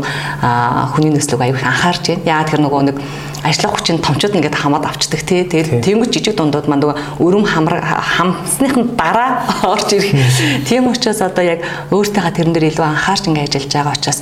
[0.92, 2.28] хүний нөхцөлөг аюул анхаарч байна.
[2.28, 2.98] Яагаад тэр нөгөө нэг
[3.44, 5.44] ажлах хүчин томчууд ингээд хамаад авчдаг тий.
[5.44, 10.16] Тэгээд тэнгуү жижиг дундууд маань нөгөө өрөм хамар хамсныхын дараа орж ирэх.
[10.64, 11.60] Тийм учраас одоо яг
[11.92, 14.20] өөртөөгөө тэрэн дээр илүү анхаарч ингээд ажиллаж байгаа учраас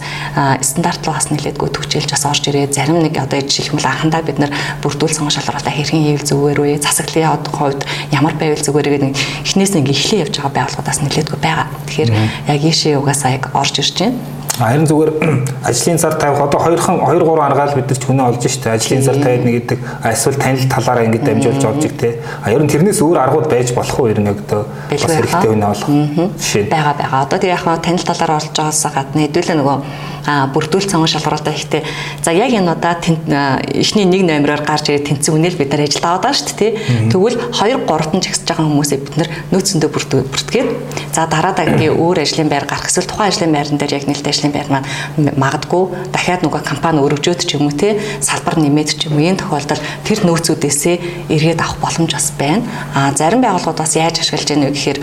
[0.65, 2.73] стандарт руу бас нэлээдгүй төвчээлж бас орж ирээ.
[2.73, 4.51] Зарим нэг одоо бол анхандаа бид нар
[4.81, 6.81] бүрдүүл сонгож шалгуулалтаа хэрхэн хийвэл зүгээр вэ?
[6.81, 11.39] Засаглалын хувьд ямар байвал зүгээр гэдэг нэг эхнээс нь ингээ эхлэн явж байгаа байгууллагаас нэлээдгүй
[11.39, 11.67] байгаа.
[11.85, 12.11] Тэгэхээр
[12.49, 14.40] яг ийшээ угаасаа яг орж ирж байна.
[14.59, 15.11] Харин зүгээр
[15.63, 19.01] ажлын зар тавих одоо 2 2 3 аргаал бид нар ч хүнээ олж штэ ажлын
[19.01, 19.79] зар тавиад нэг гэдэг
[20.11, 22.19] эсвэл танил талаараа ингэ дамжуулж олж иг те.
[22.43, 25.71] А ер нь тэрнээс өөр аргууд байж болох уу ер нь одоо бас хэрэгтэй хүнээ
[25.71, 25.89] олох
[26.35, 26.67] жишээ.
[26.67, 27.23] Бага бага.
[27.23, 29.77] Одоо тэг яг танил талаар олж байгаас гадна хэдүүлээ нөгөө
[30.25, 31.83] бүрдүүл цанган шалгууратаа ихтэй.
[32.23, 36.29] За яг энэ удаа эхний нэг номероор гарч ирээд тэнцэн үнэл бид нар ажил аваад
[36.29, 36.71] байгаа шүү дээ.
[37.09, 40.69] Тэгвэл 2 3-т нь жагсаж байгаа хүмүүсээ бид нар нөөцөндөө бүртгээд
[41.15, 44.53] за дараа дараагийн өөр ажлын байр гарах эсвэл тухайн ажлын байран дээр яг нэлээд ажлын
[44.53, 44.87] байр маань
[45.35, 49.41] магадгүй дахиад нөгөө компани өргөжөөд ч юм уу те салбар нэмээд ч юм уу энэ
[49.41, 50.95] тохиолдолд тэр нөөцүүдээсээ
[51.33, 52.63] эргээд авах боломж бас байна.
[52.95, 54.99] А зарим байгууллагууд бас яаж ашиглаж байна вэ гэхээр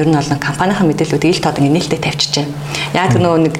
[0.00, 2.52] ер нь бол компанийн мэдээллүүдийг ил тод ингэ нээлттэй тавьчихж байна.
[2.94, 3.54] Яг нөгөө нэг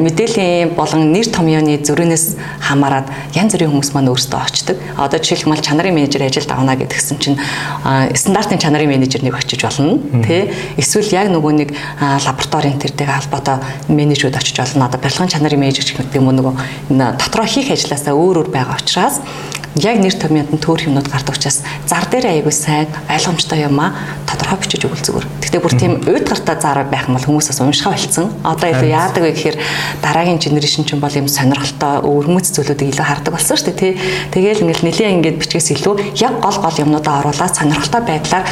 [0.00, 2.36] мэдээллийн нийтийн болон нэр томьёоны зөрүүнээс
[2.68, 4.76] хамаарат янз бүрийн хүмүүс маань өөрсдөө очдог.
[4.96, 7.38] Одоо жишээлбэл чанарын менежер ажилд авна гэдгсэн чинь
[8.14, 9.98] стандартын чанарын менежернийг очиж болно.
[10.24, 10.52] Тэ?
[10.76, 14.86] Эсвэл яг нөгөө нэг лабораторийн тэртэйг холбоотой менежүүд очиж болно.
[14.86, 16.54] Одоо барилгын чанарын менежер гэх юм уу нөгөө
[17.18, 19.20] дотроо хийх ажлаасаа өөр өөр байгаа учраас
[19.74, 23.90] яг нэр томьёонд нь төөр юмнууд гардаг учраас зар дээр аягүй сайн ойлгомжтой юм а
[24.22, 25.26] тодорхой бичиж өгвөл зүгээр.
[25.42, 28.30] Гэхдээ бүр тийм уйд гартаа зар байх юм бол хүмүүсээс уншихаа болцсон.
[28.46, 29.56] Одоо илүү яадаг вэ гэхээр
[29.98, 33.92] дараагийн генерашн ч юм бол юм сонирхолтой өвөрмөц зүйлүүдийг илүү хардаг болсон шүү дээ тий.
[34.30, 38.44] Тэгээл ингээл нэлээ ингээд бичгээс илүү яг гол гол юмнуудаа оруулаад сонирхолтой байдлаар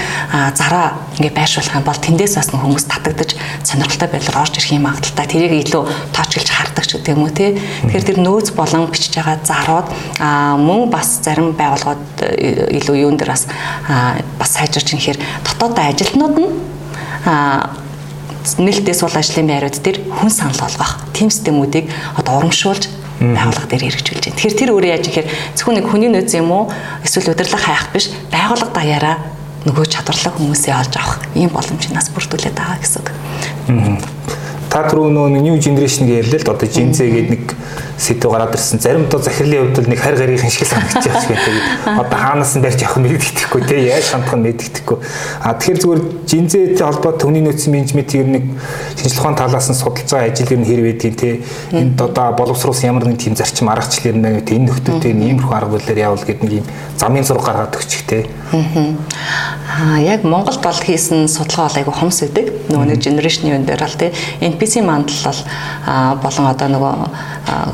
[0.58, 3.30] зараа ингээд байршуулах юм бол тэндээс бас хүмүүс татагдаж
[3.62, 5.26] сонирхолтой байдлаар орж ирэх юм магадaltaй.
[5.30, 7.58] Тэрийг илүү тоочилж хардаг ч гэдэг юм уу тий.
[7.86, 9.86] Тэгэхээр тэр нөөц болон бичиж байгаа зарууд
[10.18, 13.44] мөн бас бас зарим байгууллагууд э, илүү юун дээр бас
[14.40, 16.50] бас сайжирч инхээр дотоодоо ажилтнууд нь
[18.58, 22.88] нээлттэй сул ажлын байрууд дээр хүн санал болгох тийм системүүдийг одоо урамшуулж
[23.20, 24.36] байгууллага дээр хэрэгжүүлж байна.
[24.40, 26.64] Тэгэхээр тэр өөрөө яаж ихээр зөвхөн нэг хүний нөөц юм уу
[27.06, 29.16] эсвэл удирдлага хайх биш байгууллага даяараа
[29.62, 33.14] нөгөө чадварлаг хүмүүсээ олж авах ийм боломжнаас бүрдүүлээд байгаа гэсэн үг.
[34.66, 37.44] Та түрүү нөгөө new generation гэж ярьлаа л одоо Gen Z гэдэг нэг
[37.98, 38.80] сэдв гараад ирсэн.
[38.80, 41.66] Зарим одоо захирлын хувьд нэг харь гарийн шиг санагдаж байгаа шиг тэгээд
[42.00, 43.76] одоо хаанаас нь барьж явах нь мэддэхгүй те.
[43.88, 44.98] Яаж хандах нь мэддэхгүй.
[45.42, 48.44] А тэгэхээр зүгээр жинзэтэй холбоо төвний нөөцийн менежментийг нэг
[48.96, 51.30] шинжилгээ ухааны талаас нь судалж байгаа ажил ер нь хэрэг байдгийг те.
[51.72, 55.76] Энд одоо боловсруулсан ямар нэгэн тийм зарчим аргачлал юм байна те энэ нөхдөдтэй иймэрхүү арга
[55.76, 56.66] барилаар явуул гэдэг нэг юм
[56.98, 58.26] замын зураг гаргаад өгчих те.
[58.52, 62.46] Аа яг Монголд бол хийсэн судалгаа бол айгүй хомс өгдөг.
[62.68, 65.40] Нөгөө нэг генерашны юм дээр бол те NPC мандал бол
[66.22, 66.94] болон одоо нөгөө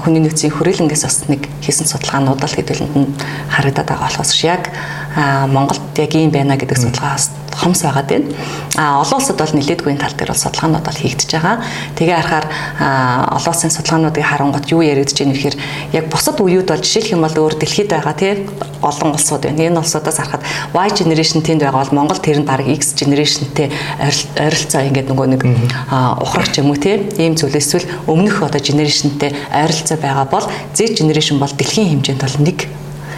[0.09, 3.13] хүний нөөцийн хүрээлэнгээс бас нэг хийсэн судалгаанууд л хэдүүлэнд нь
[3.53, 4.73] харагдаад байгаа болохоос яг
[5.17, 8.27] Монголд яг ийм байна гэдэг судалгаас хомс байгаад байна.
[8.77, 11.57] А олон улсад бол нэлээдгүй тал дээр бол судалгаанууд бол хийгдэж байгаа.
[11.99, 12.47] Тэгээ харахаар
[13.35, 15.57] олон улсын судалгаануудыг харангуут юу яригдж байна гэхээр
[15.93, 18.47] яг бусад үеуд бол жишээлх юм бол өөр дэлхийд байгаа тий
[18.83, 19.67] олон улсууд байна.
[19.67, 23.75] Энэ улсуудаас харахад Y generation тэнд байгаа бол Монгол тэр нь баг X generationтэй
[24.39, 25.43] ойролцоо ингээд нөгөө нэг
[26.23, 30.47] ухрагч юм уу тий ийм зүйл эсвэл өмнөх одоо generationтэй ойролцоо байгаа бол
[30.79, 32.59] Z generation бол дэлхийн хэмжээнд бол нэг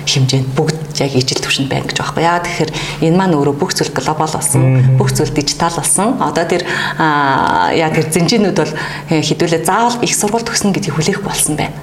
[0.08, 2.22] хэмжээнд бүгд яг ижил төвшөнд байна гэж байхгүй.
[2.22, 2.70] Яа тэгэхээр
[3.08, 6.20] энэ маань өөрөө бүх зүйл глобал болсон бүх зүйл дижитал болсон.
[6.20, 8.74] Одоо тэр яа тэр зэнжинүүд бол
[9.08, 11.76] хэдүүлээ заавал их сургууль төгснө гэдгийг хүлээх болсон байна.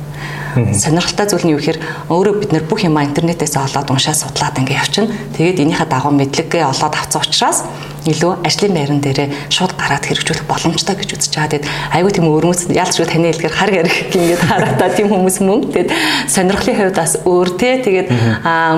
[0.57, 4.73] Сонирхолтой зүйл нь юу гэхээр өөрөө бид нэр бүх юмаа интернетээс олоод уншаад судлаад ингэ
[4.73, 5.13] явчихна.
[5.37, 7.61] Тэгээд энийхээ дагуу мэдлэгээ олоод авсан учраас
[8.07, 11.51] илүү ажлын байран дээрээ шууд гараад хэрэгжүүлэх боломжтой гэж үзэж байгаа.
[11.51, 15.59] Тэгээд айгүй тийм өрмөц ялцгүй таны хэлгээр хар гарих гингээд хараатаа тийм хүмүүс мөн.
[15.71, 15.89] Тэгээд
[16.31, 17.69] сонирхлын хувьд бас өөр те.
[17.83, 18.07] Тэгээд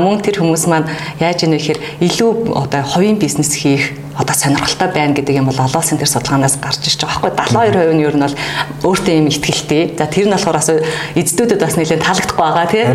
[0.03, 0.89] мөн тэр хүмүүс маань
[1.21, 5.79] яаж ийнэ гэхээр илүү одоо хувийн бизнес хийх одоо сонирхолтой байна гэдэг юм бол олон
[5.79, 8.35] улсын тэр судалгаанаас гарч ирж байгаа байхгүй 72% нь ер нь бол
[8.83, 9.95] өөртөө юм ихтгэлтэй.
[9.95, 10.69] За тэр нь болохоор бас
[11.15, 12.85] эзэдүүдэд бас нэлээд таалагдахгүй байгаа тий.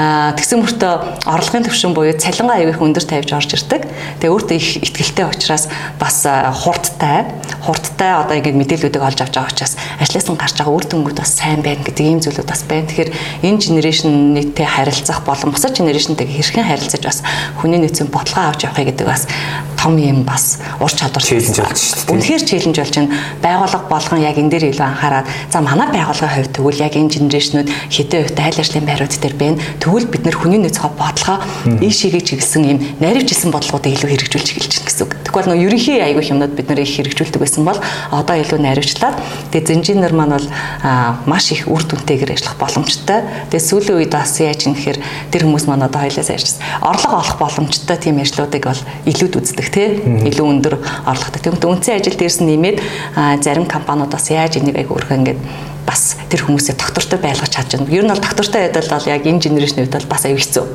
[0.00, 0.92] Аа тэгсэн мөртөө
[1.28, 3.84] орлогын төвшин буюу цалингаа аяг их өндөр тавьж орж ирдэг.
[4.24, 5.68] Тэгээ өөртөө их ихтгэлтэй учраас
[6.00, 7.28] бас хурдтай
[7.60, 11.36] хурдтай одоо ингэ мэдээллүүдийг олж авч байгаа учраас ажлаас нь гарч байгаа үр дүнгууд бас
[11.36, 12.88] сайн байна гэдэг ийм зүйлүүд бас байна.
[12.88, 13.10] Тэгэхээр
[13.44, 17.18] энэ генерашн нийтээ харилцах болон бусад генерашнтэйгээ хэрхэн харилцаж бас
[17.60, 19.28] хүний нөөцийн бодлого авч явахыг гэдэг бас
[19.80, 22.12] том юм бас ур чадвар челленж болж шүү дээ.
[22.12, 23.16] Үнэхээр челленж болж байна.
[23.40, 27.68] Байгууллага болгон яг энэ дээр илүү анхаарад за манай байгууллагын хувьд тэгвэл яг энэ генерашнүүд
[27.88, 29.56] хэдэн хувьтай айл ажлын байрууд дээр байна.
[29.80, 31.40] Тэгвэл бид нэр хүний нөөцөө бодлого
[31.80, 35.12] ийшээгээ чиглэсэн юм наривчлсан бодлогуудыг илүү хэрэгжүүлж эхэлж байна гэсэн үг.
[35.24, 37.80] Тэгвэл нөө ерөнхий аягүй юмнууд бид нэр их хэрэгжүүлдэг байсан бол
[38.12, 39.16] одоо илүү наривчлаад
[39.48, 40.48] тэгээ зэнжинер маань бол
[41.24, 43.24] маш их үр дүнтэйгээр ажиллах боломжтой.
[43.48, 44.98] Тэгээ сүүлийн үед бас яаж юм гэхээр
[45.32, 46.60] тэр хүмүүс маань одоо хоёлаас ярьжсэн.
[46.84, 49.88] Орлого олох боломжтой тийм ажлуудыг бол илүүд үздэг тий.
[50.30, 50.74] Илүү өндөр
[51.06, 51.40] орлоготой.
[51.40, 52.78] Тэгмээ үндсэн ажил дээрс нэмээд
[53.42, 55.40] зарим компаниуд бас яаж энийг айгу өрхөө ингээд
[55.90, 57.90] бас тэр хүмүүсээ доктортой байлгаж чадж байна.
[57.90, 60.66] Ер нь бол доктортой байдал бол яг энэ генерашны үед бол бас аюу хэцүү.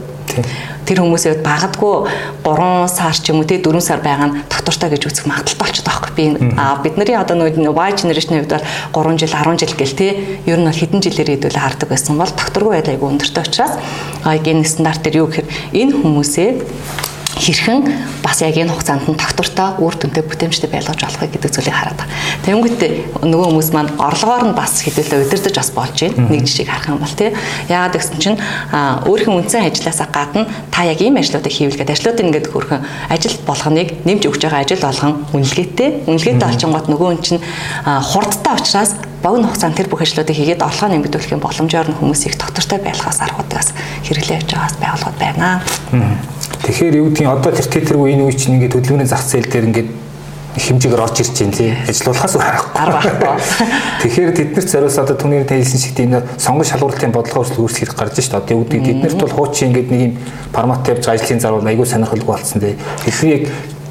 [0.86, 1.95] Тэр хүмүүсээ багадгүй
[2.43, 5.88] 3 сар ч юм уу тий 4 сар байгаа нь доктортой гэж үзэх магадaltaй болчиход
[5.88, 6.15] байгаа байхгүй.
[6.19, 6.25] Би
[6.60, 8.60] а бидний одоо нөгөө Y generation-ийн хувьд
[8.91, 10.12] бол 3 жил 10 жил гэл тий
[10.45, 13.73] ер нь бол хэдэн жилээр хэдүүлээ хардаг байсан бол докторгүй байдал айгу өндөртэй учраас
[14.27, 16.49] а энэ стандарт дээр юу гэхээр энэ хүмүүсээ
[17.36, 22.00] хэрхэн бас яг энэ хугацаанд нь тогтвортой үр дүнтэй бүтээмжтэй байлгаж болохыг гэдэг зүйлийг хараад
[22.00, 22.15] байгаа.
[22.48, 22.91] Тэнгүүтээ
[23.28, 26.32] нөгөө хүмүүс маань орлогоор нь бас хэдүүлээ удирдах бас болж байна.
[26.32, 27.36] Нэг жишийг харах юм бол тий.
[27.67, 28.39] Яагаад гэсэн чинь
[28.71, 34.24] өөрийнхөө үндсэн ажилласаа гадна та яг ийм ажлуудыг хийвэлгээд ажлуудыг ингээд хөрхөн ажил болгоныг нэмж
[34.32, 36.08] өгч байгаа ажил болгон үнэлгээтэй.
[36.08, 37.43] Үнэлгээтэй олчингууд нөгөө хүн чинь
[37.84, 38.95] хурдтай учраас
[39.26, 43.74] богино хугацаанд тэр бүх ажлуудыг хийгээд орлогоо нэмэгдүүлэх боломжоор нь хүмүүсийг доктортой байлгаас аргуудаас
[44.06, 45.65] хэрэглээ явж байгаас байгууллагууд байна.
[46.63, 49.89] Тэгэхээр юу гэдгийг одоо тэр тетэргүй энэ үе чинь ингээд хөдөлгөөний зах зээл дээр ингээд
[50.56, 51.72] хэмжээгээр орж ирж байна тий.
[51.84, 53.36] Ажилуулахаас аргагүй.
[54.02, 58.39] Тэгэхээр тэднэрт зориулсан одоо түүний хэлсэн шиг тийм сонгон шалгуурлалтын бодлого өөрчлөлт үүсгэх гарч шít.
[58.39, 60.13] Одоо юу гэдэг тэднэрт бол хуучин ингээд нэг юм
[60.56, 62.80] формат тавьж ажлын зарвал айгүй сонирхолтой болсон тий.
[63.04, 63.44] Тэгэхээр яг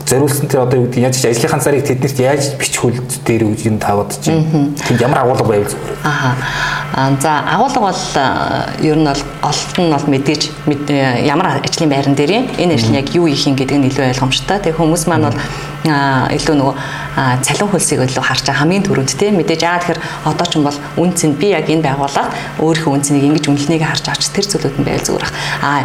[0.06, 3.78] зориулсан тэр одоо юу гэдэг яаж ажлынхаа зарыг тэднэрт яаж бичих үл дээр үгүй юм
[3.80, 4.76] таваад чинь.
[4.76, 5.72] Тэнд ямар агуулга байв?
[6.04, 6.36] Аа.
[7.20, 8.02] За агуулга бол
[8.84, 10.42] ер нь бол олт нь бол мэдээж
[11.24, 14.60] ямар ажлын байран дээр энэ ажил нь яг юу их юм гэдэг нь илүү ойлгомжтой.
[14.60, 15.38] Тэгээ хүмүүс маань бол
[15.84, 16.74] илүү нөгөө
[17.44, 20.78] цалин хөлсийг илүү харж байгаа хамгийн түрүүнд тийм мэдээж аа тэгэхээр одоо ч юм бол
[20.96, 24.86] үнц нь би яг энэ байгууллага өөрийнхөө үнцнийг ингэж үнэлнийг харж авч тэр зүйлүүд нь
[24.88, 25.32] байл зүгээр.
[25.60, 25.84] Аа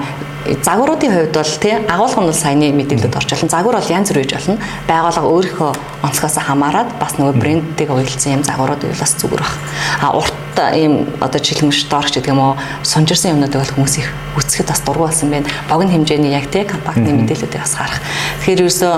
[0.64, 3.50] загваруудын хувьд бол тий агуулга нь бол саяны мэдээлэлд орж болно.
[3.50, 4.58] Загвар бол янз бүр үйж болно.
[4.88, 5.72] Байгууллага өөрийнхөө
[6.04, 9.54] онцгоос хамаарат бас нөгөө брендтэй уялдсан юм загварууд бас зүгээр баг.
[10.02, 10.34] А урт
[10.76, 15.06] ийм одоо жилмш доорч гэдэг юм уу сунжирсан юмнуудыг бол хүмүүс их үсгэхэд бас дургу
[15.06, 15.48] болсон байна.
[15.70, 18.02] Богино хэмжээний яг тий компактны мэдээллүүдийг бас харах.
[18.44, 18.94] Тэгэхээр ерөөсөө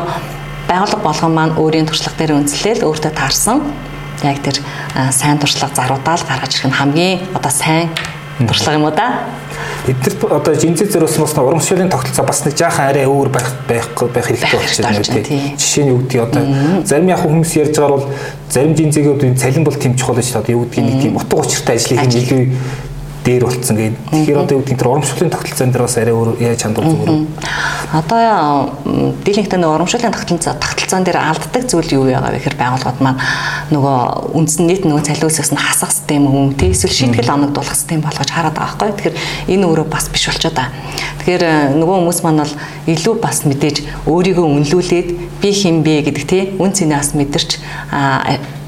[0.69, 3.61] байгууллага болгон маань өөрийн туршлага дээр үндэслэл өөртөө таарсан
[4.23, 4.61] яг тэр
[5.11, 7.89] сайн туршлага заруудаа л гаргаж ирэх нь хамгийн одоо сайн
[8.39, 9.25] туршлага юм уу да.
[9.87, 14.25] Эдгээр одоо жинзээ зөрөөсөн бас урамшуулын тогтолцоо бас нэг жаахан арай өөр байх байх байх
[14.29, 15.57] хэрэгтэй болчихсон юм тийм.
[15.57, 16.43] Жишээ нь юу гэдгийг одоо
[16.85, 18.05] зарим яг хүмүүс ярьж байгаа бол
[18.49, 20.41] зарим жинзээгийн цалин бол тэмчих болно шүү дээ.
[20.41, 22.41] Одоо юу гэдгийг нэг тийм утга учиртай ажлыг илүү
[23.25, 23.99] дээр болцсон гэдэг.
[24.09, 27.21] Тэгэхээр одоо юу гэдэг тэр урамшууллын тогтолцоон дээр бас арай өөр яаж хандвал зүгээр.
[27.93, 28.21] Одоо
[29.21, 33.21] дийлэнхтэй нэг урамшууллын тогтолцоо тогтолцоон дээр алддаг зүйл юу байгаа вэ гэхээр байгууллагууд маань
[33.69, 33.97] нөгөө
[34.33, 38.57] үндсэн нийт нөгөө цалиусаас нь хасах систем юм тий эсвэл шийтгэл оногдуулах систем болгож хараад
[38.57, 39.13] байгаа байхгүй.
[39.13, 39.17] Тэгэхээр
[39.53, 40.73] энэ өөрөө бас биш болчиход байгаа.
[41.21, 42.53] Тэгэхээр э, нөгөө хүмүүс маань бол
[42.89, 43.77] илүү бас мэдээж
[44.09, 45.09] өөрийгөө үнэлүүлээд
[45.41, 47.49] би хин бэ гэдэг тий үн цэнээс мэдэрч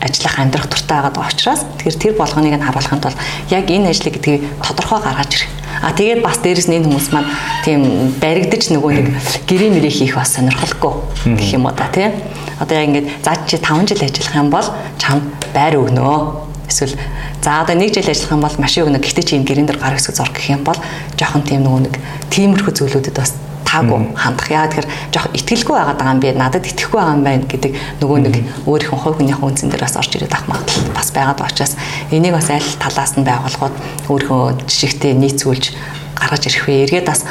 [0.04, 3.18] ажиллах амьдрах дуртай байгаа учраас тэгэхээр тэр болгоныг нь харуулахын тулд
[3.50, 5.52] яг энэ ажлыг гэдгийг тодорхой гаргаж ирэх.
[5.80, 7.32] А тэгээд бас дээрэс нь энэ хүмүүс маань
[7.64, 7.82] тийм
[8.20, 9.08] баригдаж нөгөө нэг
[9.48, 10.94] гэрээ мэрээ хийх бас сонирхолгүй
[11.40, 12.12] гэх юм уу да тий.
[12.60, 14.68] Одоо яг ингээд за чи 5 жил ажиллах юм бол
[15.00, 15.24] чам
[15.56, 16.68] байр өгнөө.
[16.68, 17.00] Эсвэл
[17.40, 19.00] за одоо 1 жил ажиллах юм бол машин өгнө.
[19.00, 20.78] Гэхдээ чи энэ гэрэн дээр гар хэсэг зурх гэх юм бол
[21.16, 21.96] жоохон тийм нөгөө нэг
[22.28, 23.34] тиймэрхүү зүйлүүдэд бас
[23.74, 24.48] таагүй хандах.
[24.54, 28.18] Яа тэгэхээр жоох итгэлгүй байгаад байгаа юм би надад итгэхгүй байгаа юм байна гэдэг нөгөө
[28.22, 28.36] нэг
[28.70, 31.74] өөрийнхөө хувь хүнийхээ үнцэн дээр бас орж ирээд ах магадлал бас байгаад учраас
[32.14, 33.76] энийг бас аль талаас нь байгуулгууд
[34.14, 35.66] өөрийнхөө жишгтээ нийцүүлж
[36.14, 36.86] гаргаж ирэх вэ?
[36.86, 37.26] Эргээд бас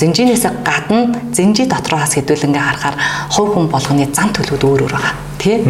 [0.00, 2.96] зинжинээс гадна зинжи дотроос хэдүүлэнгээ харахаар
[3.30, 5.14] хувь хүн болгоны зан төлөвүүд өөр өөр байгаа.
[5.40, 5.62] Тэ?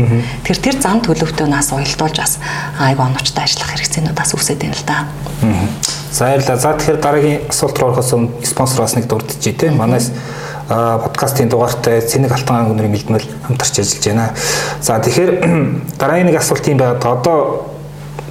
[0.42, 2.40] Тэр тэр зан төлөвтэй нас уялдуулж бас
[2.80, 4.98] айгу оновчтой ажиллах хэрэгцээнүүд бас үсээд байна л да.
[5.40, 6.56] За баярлалаа.
[6.56, 9.78] За тэгэхээр дараагийн асуулт руу орохоос өмнө спонсор бас нэг дурдчихъя тийм.
[9.78, 10.10] Манайс
[10.68, 14.30] подкастын дугаартай Цэник Алтан ан өнөрийн бэлдмэл хамтарч ажиллаж байна.
[14.82, 15.30] За тэгэхээр
[16.00, 16.98] дараагийн нэг асуулт юм байна.
[16.98, 17.66] Одоо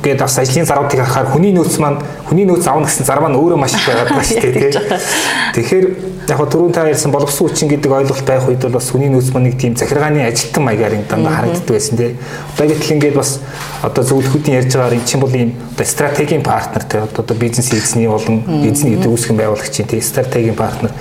[0.03, 3.59] гээд бас ажлын заруудыг харахаар хүний нөөц маань хүний нөөц авна гэсэн зар маань өөрөө
[3.59, 4.71] маш их байгаад байна шүү дээ тий.
[5.59, 5.85] Тэгэхээр
[6.31, 9.51] яг түрүүн та ярьсан боловсон хүчин гэдэг ойлголт байх үед бол бас хүний нөөц маань
[9.51, 12.15] нэг тийм захиргааны ажилтан маягаар юм дандаа харагддаг байсан тий.
[12.55, 13.39] Одоо гэтэл ингээд бас
[13.83, 18.07] одоо зөвлөхүүдийн ярьж байгаагаар эн чинь бол ийм одоо стратегийн партнер тий одоо бизнес эзний
[18.07, 20.95] болон эзний гэдэг үүсгэн байгуулагчийн тий стратегийн партнер.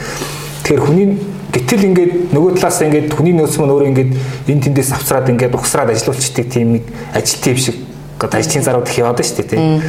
[0.66, 1.06] Тэгэхээр хүний
[1.54, 4.11] гэтэл ингээд нөгөө талаас ингээд хүний нөөц маань өөрөө ингээд
[4.52, 6.84] эн тэндээс авцраад ингээд ухсраад ажиллуулчдаг тийм нэг
[7.16, 7.88] ажил тийм шиг
[8.18, 9.81] одоо ажлын зарууд их яваад шүү дээ тий.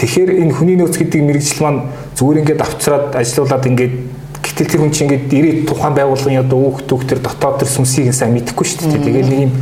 [0.00, 1.80] Тэгэхээр энэ хүний нөөц гэдэг мэрэгжил маань
[2.16, 3.94] зүгээр ингээд авцраад ажиллаулаад ингээд
[4.40, 8.16] гэтэл тэр хүн чинь ингээд ирээд тухайн байгууллагын одоо өөх түүх төр дотоод төр сүнсийг
[8.16, 9.04] сайн мэдэхгүй шүү дээ.
[9.04, 9.52] Тэгээд нэг юм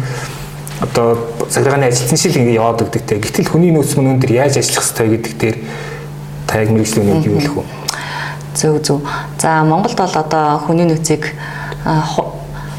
[0.79, 1.19] одоо
[1.51, 3.19] захиргааны ажилтны шиг ингээд яваад өгдөг те.
[3.19, 5.57] Гэтэл хүний нөөц мөн өндөр яаж ажиллах ёстой гэдэг дээр
[6.47, 7.65] та яг мэрэгжлийн юу хэлэх вэ?
[8.55, 8.99] Зөв зөв.
[9.39, 11.35] За Монголд бол одоо хүний нөөцийг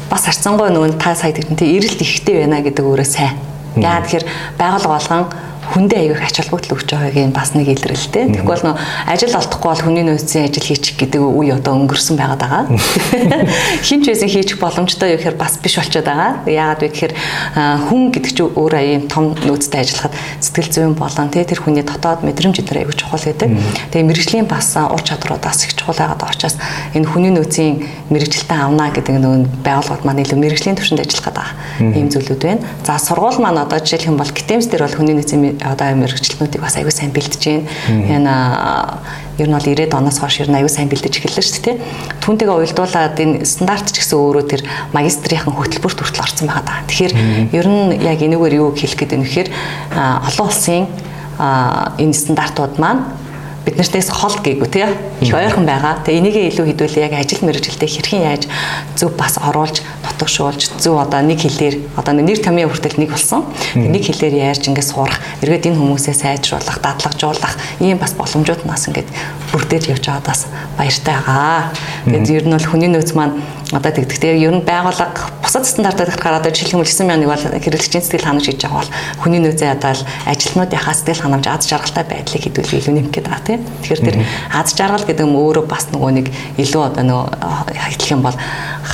[0.08, 4.24] бас харцангуй нөгөө та сая тэгтэн эрэлт ихтэй байна гэдэг өөрөө сайн Яа тэгэхээр
[4.58, 5.24] байгууллага болгон
[5.72, 8.28] хүндээ аягүй ач холбогдол өгч байгаагийн бас нэг илрэлтэй.
[8.34, 8.76] Тэгэхгүй бол нөө
[9.08, 12.62] ажил олдохгүй бол хүний нөөцийн ажил хийчих гэдэг үе одоо өнгөрсөн байгаад байгаа.
[13.88, 16.44] Хинч байсан хийчих боломжтой юу гэхээр бас биш болчиход байгаа.
[16.44, 17.14] Яагаад вэ гэхээр
[17.88, 22.26] хүн гэдэг чинь өөр аяа том нөөцтэй ажиллахад сэтгэл зүйн болон тэ тэр хүний дотоод
[22.26, 23.50] мэдрэмж эдгээр аягүй чухал гэдэг.
[23.94, 26.56] Тэгээ мэрэгжлийн бас ур чадруудаас их чухал байгаад байгаа учраас
[26.92, 32.08] энэ хүний нөөцийн мэрэгжилтэн авна гэдэг нөгөө байгууллагууд маань илүү мэрэгжлийн түвшинд ажиллах гэдэг ийм
[32.10, 32.62] зүйлүүд байна.
[32.84, 36.74] За сургууль маань одоо жишээлх юм бол гитэмс дээр бол хүний нөөцийн одоо мэрэгчлэнүүдийг бас
[36.74, 37.68] аягүй сайн бэлдэж байна.
[38.08, 38.34] Яна
[39.38, 41.76] ер нь бол 90-ад оноос хойш ер нь аягүй сайн бэлдэж эхэллээ шүү дээ.
[42.22, 44.62] Түүнтэйгээ уялдуулаад энэ стандарт ч гэсэн өөрөө тэр
[44.94, 46.86] магистрийн хөтөлбөрт хүртэл орсон байгаа даа.
[46.86, 47.14] Тэгэхээр
[47.54, 49.48] ер нь яг энэгээр юу хэлэх гээд байна вэхээр
[49.94, 50.86] олон улсын
[51.98, 53.02] энэ стандартууд маань
[53.64, 54.84] бид нартээс хол гээгүй тий
[55.24, 56.04] их ойрхон байгаа.
[56.04, 58.42] Тэгээ энийгээ илүү хэдүүлээ яг ажил мэргэжилтэд хэрхэн яаж
[58.94, 63.48] зөв бас оруулж нутагшуулж зөв одоо нэг хэлээр одоо нэр томьёо хүртэл нэг болсон.
[63.74, 69.08] Нэг хэлээр яаж ингэж сурах, эргээд энэ хүмүүсээ сайжруулах, дадлагжуулах ийм бас боломжууд нас ингээд
[69.50, 70.46] бүрдээж явж байгаадаас
[70.76, 71.72] баяртай байгаа.
[72.04, 73.40] Тэгээд ер нь бол хүний нөөц маань
[73.74, 74.18] одоо тэгдэг.
[74.22, 78.62] Тэгээ ер нь байгууллага бусад стандартад одоо жишээлбэл 9 мянган бол хэрэглэгчийн сэтгэл ханамж хийж
[78.62, 79.92] байгаа бол хүний нөөцөө одоо
[80.30, 83.60] ажлынуудынхаа сэтгэл ханамж аз жаргалтай байдлыг хэдүүлэх илүү нэмэх гээд байгаа тийм.
[83.82, 84.16] Тэгэхээр тэр
[84.54, 86.26] аз жаргал гэдэг нь өөрөө бас нөгөө нэг
[86.62, 87.26] илүү одоо нөгөө
[87.74, 88.36] хэлэх юм бол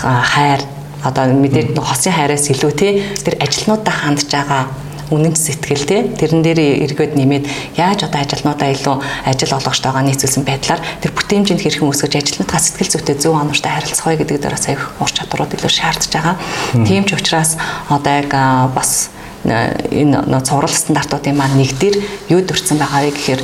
[0.00, 0.60] хайр
[1.04, 2.92] одоо мэдээж хосын хайраас илүү тий
[3.24, 4.68] тэр ажилнуудаа хандж байгаа
[5.10, 7.44] үнэн сэтгэл те тэрэн дээр эргээд нэмээд
[7.76, 8.96] яаж одоо ажилнуудаа илүү
[9.26, 14.22] ажил олгогчтойгоо нийцүүлсэн байдлаар тэр бүтээмжинд хэрхэн үүсгэж ажилтнуудаа сэтгэл зүйтэй зөв онортой харилцах вэ
[14.22, 16.34] гэдэг дээр бас аяг ур чадварууд илүү шаардж байгаа.
[16.86, 17.58] Тийм ч учраас
[17.90, 18.30] одоо яг
[18.74, 19.10] бас
[19.44, 21.96] энэ цуврал стандартуудын маань нэгдэр
[22.28, 23.42] юу дурдсан байгаа вэ гэхээр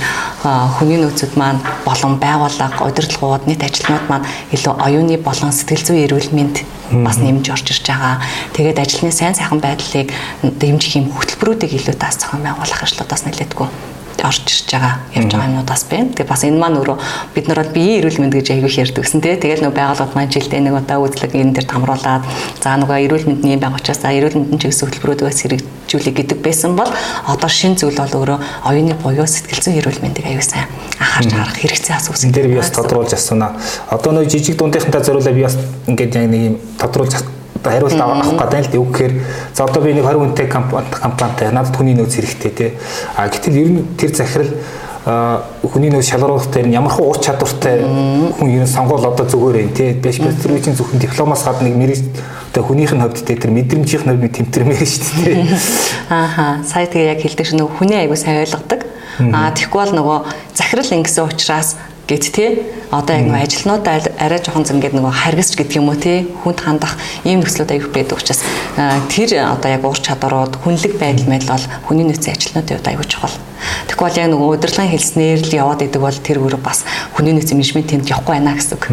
[0.77, 6.31] хүний нөөцөд маань болон байгууллага, удирдлагууд, нийт ажилтнууд маань илүү оюуны болон сэтгэл зүйн эрүүл
[6.37, 6.57] мэнд
[7.01, 8.21] бас нэмж орж ирж байгаа.
[8.53, 10.13] Тэгээд ажлын сайн сайхан байдлыг
[10.45, 15.85] дэмжих юм хөтөлбөрүүдийг илүү тас зохион байгуулах ажлуудаас нэлээдгүй орж ирж байгаа явж байгаа юмнуудаас
[15.91, 16.13] байна.
[16.15, 16.99] Тэгээ бас энэ маань өөрөө
[17.35, 19.37] бид нар бол биеийн эрүүл мэнд гэж аягүй ярьдаг гэсэн тий.
[19.37, 22.23] Тэгэл нөгөө байгууллагууд маань жилдээ нэг удаа үзлэг энэ дээр тамруулаад
[22.63, 26.91] за нөгөө эрүүл мэндийн байг учраас за эрүүл мэндийн чиглэсэн хөтөлбөрүүдээс хэрэгжүүлэх гэдэг байсан бол
[27.29, 31.59] одоо шин зүйл бол өөрөө оюуны буюу сэтгэл зүйн эрүүл мэндийг аягүй сайн анхаарч харах
[31.61, 32.31] хэрэгцээ асуусан.
[32.31, 33.57] Энэ дээр би бас тодруулж асуунаа.
[33.93, 37.13] Одоо нөгөө жижиг дундынхантай зориулаад би бас ингээд яг нэг юм тодруулж
[37.57, 38.81] одоо хариулт авах гэдэг л дээ.
[38.81, 39.15] Үг гэхээр
[39.55, 42.71] за одоо би нэг 20 хүнтэй компанитай надад хүний нөөц хэрэгтэй тий.
[43.17, 44.53] А гэтэл ер нь тэр захирал
[45.07, 49.73] хүний нөөц шалгаруулах дээр ямар хуу ур чадвартай хүн ер нь сонгуул одоо зүгээр юм
[49.73, 49.95] тий.
[49.95, 52.03] Биш бэлтгэрийн зөвхөн дипломоос гадна нэг мэрэж
[52.53, 55.47] одоо хүнийх нь хувьд тэр мэдрэмжийн хувьд тэмтэрмээр шүү дээ.
[56.11, 56.65] Ааха.
[56.67, 58.83] Сая тэгээ яг хэлдэг чинь нөгөө хүний аягүй сайн ойлгодог.
[59.33, 60.19] Аа тэгэхгүй бол нөгөө
[60.59, 65.77] захирал ингэсэн учраас гэт тий одоо яг нэг ажилнуудаа арай жоохон зингээд нөгөө харгасч гэдэг
[65.83, 66.95] юм уу тий хүнд хандах
[67.27, 68.47] ийм нөхцлүүд аяг байдаг учраас
[69.11, 73.35] тэр одоо яг уур чадварууд хүнлэг байдал мэдл бол хүний нөөцийн ажилнуудын хувьд аягүй чухал.
[73.89, 76.85] Тэгэхгүй бол яг нөгөө удирдлагын хэлснээр л яваад идэг бол тэр өөр бас
[77.17, 78.85] хүний нөөцийн менежментэнд явахгүй байна гэсэн үг.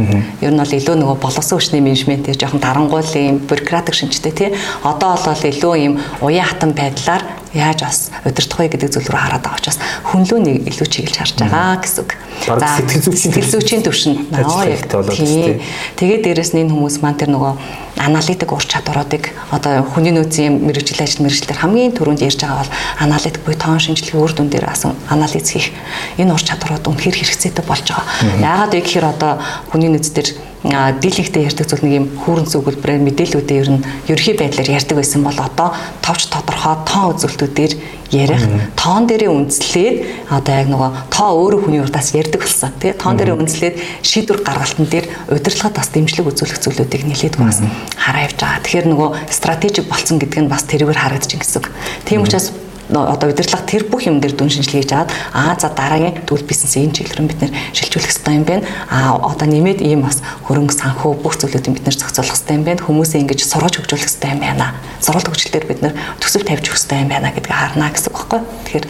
[0.42, 4.50] Ер нь бол илүү нөгөө боловсон хүчний менежментээр жоохон дарангуул юм бюрократик шинжтэй тий
[4.84, 7.24] одоо бол илүү юм уян хатан байдлаар
[7.54, 11.34] яаж бас удирдах вэ гэдэг зүйл рүү хараад байгаа учраас хүнлүү нэг илүү чиглэж харж
[11.38, 12.12] байгаа гэсэн үг.
[12.50, 15.62] За сэтгэл зүйчийн төвшөнд яг тийм.
[15.94, 17.54] Тэгээд дээрэс нь энэ хүмүүс маань тэр нөгөө
[18.02, 22.74] аналитик ур чадваруудыг одоо хүний нөөцийн мэрэгжил ажил мэрэгчлэр хамгийн түрүүнд ярьж байгаа бол
[23.06, 25.76] аналитик буюу тоон шинжилгээ үр дүн дээр дээр асан анализ хийх
[26.18, 28.08] энэ ур чадварууд үнэхээр хэрэгцээтэй болж байгаа.
[28.40, 29.32] Яагаад вэ гэхээр одоо
[29.68, 30.30] хүний нөөц дээр
[30.64, 35.36] дийлэгтэй ярьдаг зүйл нэг юм хүүрэн зөвлөбрээр мэдээлүүдээ ер нь ерхий байдлаар ярьдаг байсан бол
[35.36, 37.74] одоо товч тодорхой тоон үзүүлэлтүүдээр
[38.16, 38.44] ярих
[38.80, 43.36] тоон дээрээ үндэслээд одоо яг нөгөө тоо өөрөө хүний урдаас ярьдаг болсон тий тоон дээрээ
[43.44, 43.76] үндэслээд
[44.08, 47.60] шийдвэр гаргалтан дээр удирдлагад бас дэмжлэг үзүүлэх зүйлүүдийг нэлээд бас
[48.00, 48.64] хараа явж байгаа.
[48.64, 51.68] Тэгэхээр нөгөө стратежик болцсон гэдэг нь бас тэрүүгээр харагдаж гэсэн.
[52.08, 52.56] Тийм учраас
[52.92, 56.92] одоо удирдлага тэр бүх юм дээр дүн шинжилгээ хийж аваад аа за дараагийн төл бизнесийн
[56.92, 58.68] энэ чиглэл рүү бид нэр шилжүүлэх хэрэгтэй юм байна.
[58.92, 62.84] Аа одоо нэмээд ийм бас хөрөнгө санхүү бүх зүйлүүдийг бид нэр зохицуулах хэрэгтэй юм байна.
[62.84, 64.68] Хүмүүсээ ингэж сургаж хөгжүүлэх хэрэгтэй юм байна.
[65.00, 68.42] Сургалт хөгжлөлтөөр бид нэр төсөв тавьж өгөх хэрэгтэй юм байна гэдгийг харна гэсэн үг байхгүй.
[68.68, 68.86] Тэгэхээр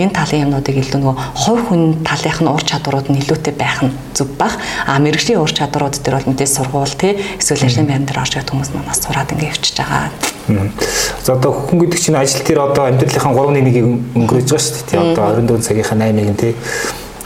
[0.00, 3.92] энэ талын юмнуудыг илүү нөгөө хувь хүн талынх нь ур чадварууд нь илүүтэй байх нь
[4.16, 4.56] зөв бах.
[4.88, 8.52] Аа мэрэгжлийн ур чадварууд дээр бол мэдээж сургуул тий эсвэл ажлын байран дээр орж ирэх
[8.52, 10.12] хүмүүс манаас сураад ингэ явчихж байгаа.
[10.46, 13.76] За одоо хүн гэдэг чинь ажил дээр одоо амьдралынхаа 3-1-ийг
[14.14, 15.00] өнгөрөөж байгаа шүү дээ.
[15.16, 16.54] Одоо 24 цагийнхаа 8-ыг нь тий.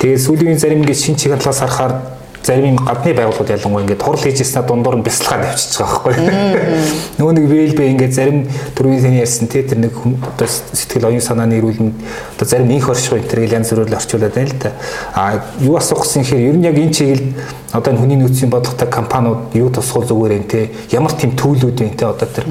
[0.00, 4.40] Тэгээд сүүлийн зарим ингэ шин талаас харахаар зарим юм гадны байгууллагууд ялангуяа ингээд хурал хийж
[4.40, 6.14] ирснээр дундуур нь бясалгаад авчиж байгаа байхгүй.
[7.20, 8.38] Нөгөө нэг вэлбэ ингээд зарим
[8.74, 11.94] төрөний таны ярьсан те тэр нэг одоо сэтгэл оюун санааны эрүүлэнд
[12.36, 14.72] одоо зарим инх орших энэ төрөл янз бүрээр орчуулад байна л да.
[15.12, 17.28] А юу асуух гэсэн хэрэг ер нь яг энэ чиглэлд
[17.76, 21.92] одоо энэ хүний нөөцийн бодлоготой компаниуд юу тусгал зүгээр юм те ямар тийм төлөвлүүд вэ
[21.92, 22.48] те одоо тэр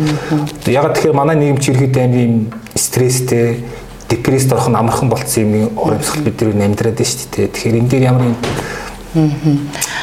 [0.69, 3.63] яг тэгэхээр манай нийгэм чи ихэд амар юм стресстэй
[4.09, 7.47] депресд орох нь амархан болцсон юм урамсгал бид нар амьдраад шүү дээ.
[7.53, 8.33] Тэгэхээр энэ дээр ямар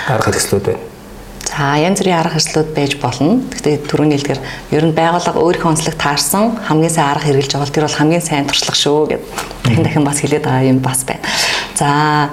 [0.06, 0.84] арга хэрэгслүүд байна.
[1.46, 3.40] За янз бүрийн арга хэрэгслүүд байж болно.
[3.50, 4.40] Гэхдээ түрүүний хэлдгэр
[4.76, 8.24] ер нь байгууллага өөрийнхөө онцлог таарсан хамгийн сайн арга хэрэгжилж байгаа бол тэр бол хамгийн
[8.24, 9.22] сайн туршлага шүү гэд
[9.64, 11.24] дахин дахин бас хэлээд байгаа юм бас байна.
[11.76, 12.30] За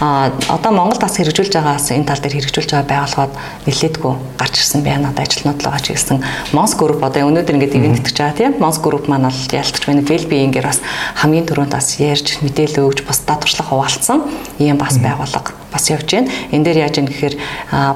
[0.00, 3.34] одоо Монгол бас хэрэгжүүлж байгаас энэ тал дээр хэрэгжүүлж байгаа байгууллагууд
[3.68, 5.12] нэлээдгүй гарч ирсэн байна.
[5.12, 6.24] Одоо ажилтнууд л байгаа ч гэсэн.
[6.56, 8.52] Mons Group одоо өнөөдөр ингээд ивент итгэж байгаа тийм.
[8.56, 10.00] Mons Group маань бол ялтч байна.
[10.00, 10.80] Wellbeing-ээр бас
[11.20, 14.24] хамгийн түрүүнд бас ярьж мэдээлэл өгж бусдад туршлага хуваалцсан
[14.56, 16.32] ийм бас байгууллага бас явж байна.
[16.50, 17.34] Энэ дээр яаж юм гэхээр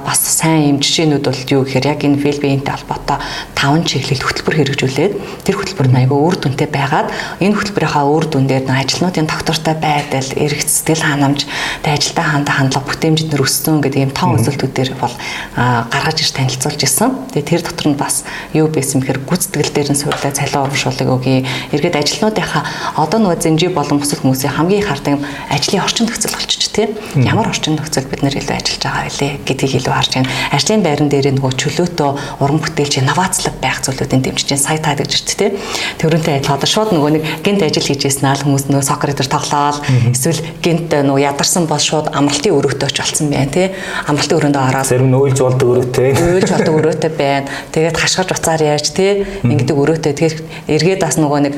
[0.04, 3.18] бас сайн юм жишээнүүд бол юу гэхээр яг энэ well-being-тэй холбоотой
[3.56, 5.12] таван чиглэл хөтөлбөр хэрэгжүүлээд
[5.48, 7.08] тэр хөтөлбөр нь айгүй үр дүнтэй байгаад
[7.40, 11.48] энэ хөтөлбөрийнхаа үр дүн дээр нь ажилтнуудын доктортой байдал, эрх сэтгэл ханамж,
[11.84, 15.14] тэ ажилтаа хандах хандлага бүтээмжид нэр өссөн гэдэг ийм тон үзүүлэлтүүдээр бол
[15.56, 17.10] гаргаж ир танилцуулж исэн.
[17.32, 18.24] Тэгээ тэр дотор нь бас
[18.56, 21.44] юу байсан бэхээр гүцэтгэл дээр нь суурлаа цалин урамшуулгыг өгье.
[21.72, 22.64] Эргээд ажилтнуудынхаа
[22.96, 25.20] одоо нөгөө зэмжи болон бусад хүмүүсийн хамгийн хардаг
[25.52, 29.74] ажлын орчин нөхцөл болчих тийм ямар орчин нөхцөл бид нэр илүү ажиллаж байгаа вэ гэдгийг
[29.80, 30.30] илүү харж байна.
[30.54, 32.10] Ажлын байран дээр нөгөө чөлөөтөө
[32.42, 35.54] уран бүтээлч инновацлог байх зүйлүүдийн дэмжиж сая таа гэж ирт тийм.
[36.00, 39.30] Тэрүүнтэй адилхан одоо шууд нөгөө нэг гинт ажил хийж яснаа л хүмүүс нөгөө сокер дээр
[39.30, 39.78] тоглоал
[40.10, 43.70] эсвэл гинт нөгөө ядарсан бол шууд амралтын өрөөтэй ч болсон байна тийм.
[44.06, 46.08] Амралтын өрөөндөө ороод зарим нь уйлж болдог өрөөтэй.
[46.16, 47.46] Уйлж болдог өрөөтэй байна.
[47.70, 50.12] Тэгээд хашгирч уцаар яаж тийм ингэдэг өрөөтэй.
[50.16, 50.38] Тэгээд
[50.70, 51.54] эргээд бас нөгөө нэг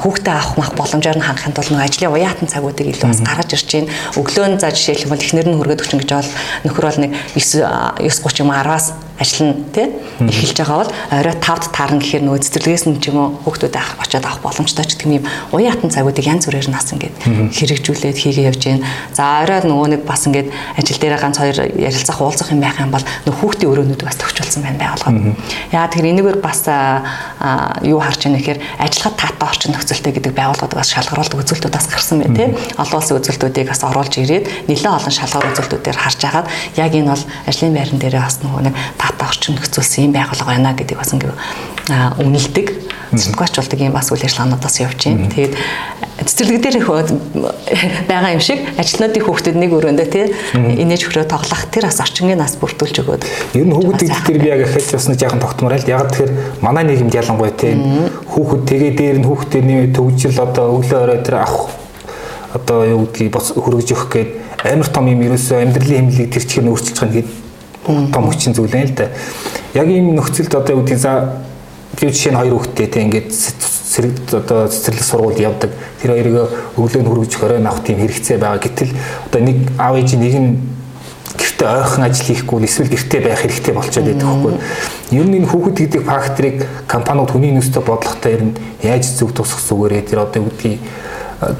[0.00, 3.68] хүүхдээ авах мах боломжоор нь хангахын тулд нөгөө ажлын уяатан цагуудыг илүү бас гаргаж ирж
[3.70, 6.30] байна өглөө нь за жишээлх эхнэр нь хөргөд өгчин гэж бол
[6.64, 7.62] нөхөр бол нэг 9
[8.00, 9.86] 9:30 юм 10-аас ажил нь тий
[10.24, 14.24] эхэлж байгаа бол орой 5-д таарна гэхээр нөгөө цэцэрлэгээс нь ч юм уу хүүхдүүд очиод
[14.24, 17.14] авах боломжтой ч гэдэг юм уян хатан цагуудыг янз бүрээр нас ингээд
[17.52, 18.84] хэрэгжүүлээд хийгээ явж гин.
[19.12, 20.48] За орой нөгөө нэг бас ингээд
[20.80, 24.62] ажил дээр ганц хоёр ярилцах уулзах юм байх юм бол нөгөө хүүхдийн өрөөнүүд бас төвчүүлсэн
[24.64, 25.36] байна байгуулгад.
[25.72, 26.60] Яа тэгэхээр энэгээр бас
[27.84, 32.24] юу харж байна гэхээр ажиллахад таатай орчин нөхцөлтэй гэдэг байгууллагууд бас шалгаруулт үзүүлэлтүүд бас гарсан
[32.24, 32.48] байна тий.
[32.80, 37.24] Олон улсын үзүүлэлтүүдийг бас оруулж ирээд нэлээд олон шалгуур үзүүлэлтүүдээр харж агаад яг энэ бол
[37.48, 38.74] ажлын байран дээр бас нөгөө нэг
[39.10, 41.34] хата орчин нөхцөлсөн юм байгуулга байна гэдэг бас ингээ
[42.22, 42.68] үнэлдэг.
[43.10, 45.26] Сэтгүүлчулдаг юм бас үйл ажиллагаанууд бас явж байна.
[45.26, 45.54] Тэгээд
[46.30, 46.76] цэцэрлэг дээр
[48.06, 52.54] байгаа юм шиг ажилтнуудын хүүхдүүд нэг өрөөндөө тий инээж хөрөө тоглох тэр бас орчингийн нас
[52.60, 53.22] бүрдүүлж өгөөд.
[53.58, 56.84] Ер нь хүүхдүүд дээр би яг ахиж бас нэг яахан тогтмоор л яг тэгэхээр манай
[56.86, 57.74] нийгэмд ялангуяа тий
[58.30, 61.72] хүүхэд тэгээ дээр нь хүүхдээ нэмээ төгжил одоо өглөө орой тэр авах
[62.54, 64.30] одоо юу гэдгийг бас хөргөж өгөх гээд
[64.70, 67.26] амар том юм ерөөсөө амьдралын хэмнэлийг тэр чихээр өөрчилж байгаа нэг
[67.86, 69.08] том хүчин зүйл байна л да.
[69.74, 71.42] Яг ийм нөхцөлд одоо юу гэдгийг за
[72.00, 75.70] би жишээ нь хоёр хүүхэдтэй те ингээд сэрэг одоо цэцэрлэг сургууль явдаг.
[76.02, 76.36] Тэр хоёрыг
[76.76, 78.62] өглөө нь хөргөж хорой авах тийм хэрэгцээ байгаа.
[78.62, 78.92] Гэтэл
[79.26, 80.50] одоо нэг аав ээж нэг нь
[81.34, 84.54] гэртээ ойрхон ажил хийхгүй эсвэл гэртээ байх хэрэгтэй болчиход байдаг байхгүй.
[85.10, 89.60] Ер нь энэ хүүхэд гэдэг факторыг компаниуд хүний нөөцтэй бодлоготой ер нь яаж зөв тусах
[89.64, 90.78] зүгээрээ тэр одоо юу гэдгийг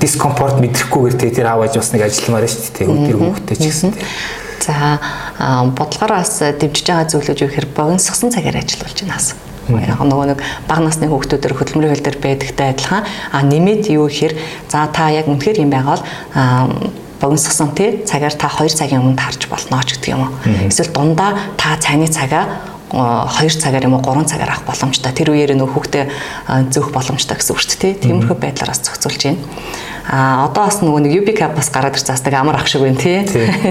[0.00, 2.86] дискомфорт мэдрэхгүйгээр тэр аав ээж бас нэг ажилламаар шүү дээ.
[3.08, 3.90] Тэр хүүхэдтэй ч гэсэн.
[4.60, 5.00] За
[5.76, 9.34] бодлогоор бас дэмжиж байгаа зүйлүүд юу гэхээр богиносгсон цагаар ажиллаж байна хас.
[9.70, 14.34] Яг нөгөө нэг бага насны хүүхдүүдээр хөдөлмөрийн хөл дээр байдагтай адилхан а нэмээд юу гэхээр
[14.68, 16.04] за та яг үнэхээр юм байгаа бол
[17.20, 20.32] богиносгсон тий цагаар та 2 цагийн өмнө тарж болно ч гэдэг юм уу.
[20.68, 25.12] Эсвэл дундаа та цайны цагаа 2 цагаар юм уу 3 цагаар авах боломжтой.
[25.12, 26.04] Тэр үеэр нөх хүүхдээ
[26.74, 27.94] зөөх боломжтой гэсэн үг шүү дээ.
[28.02, 29.38] Тиймэрхүү байдлаараас зохицуулж байна.
[30.10, 32.98] А одоо бас нөгөө нэг UB cap бас гараад ирсэн бас амар ах шиг байна
[32.98, 33.22] тий.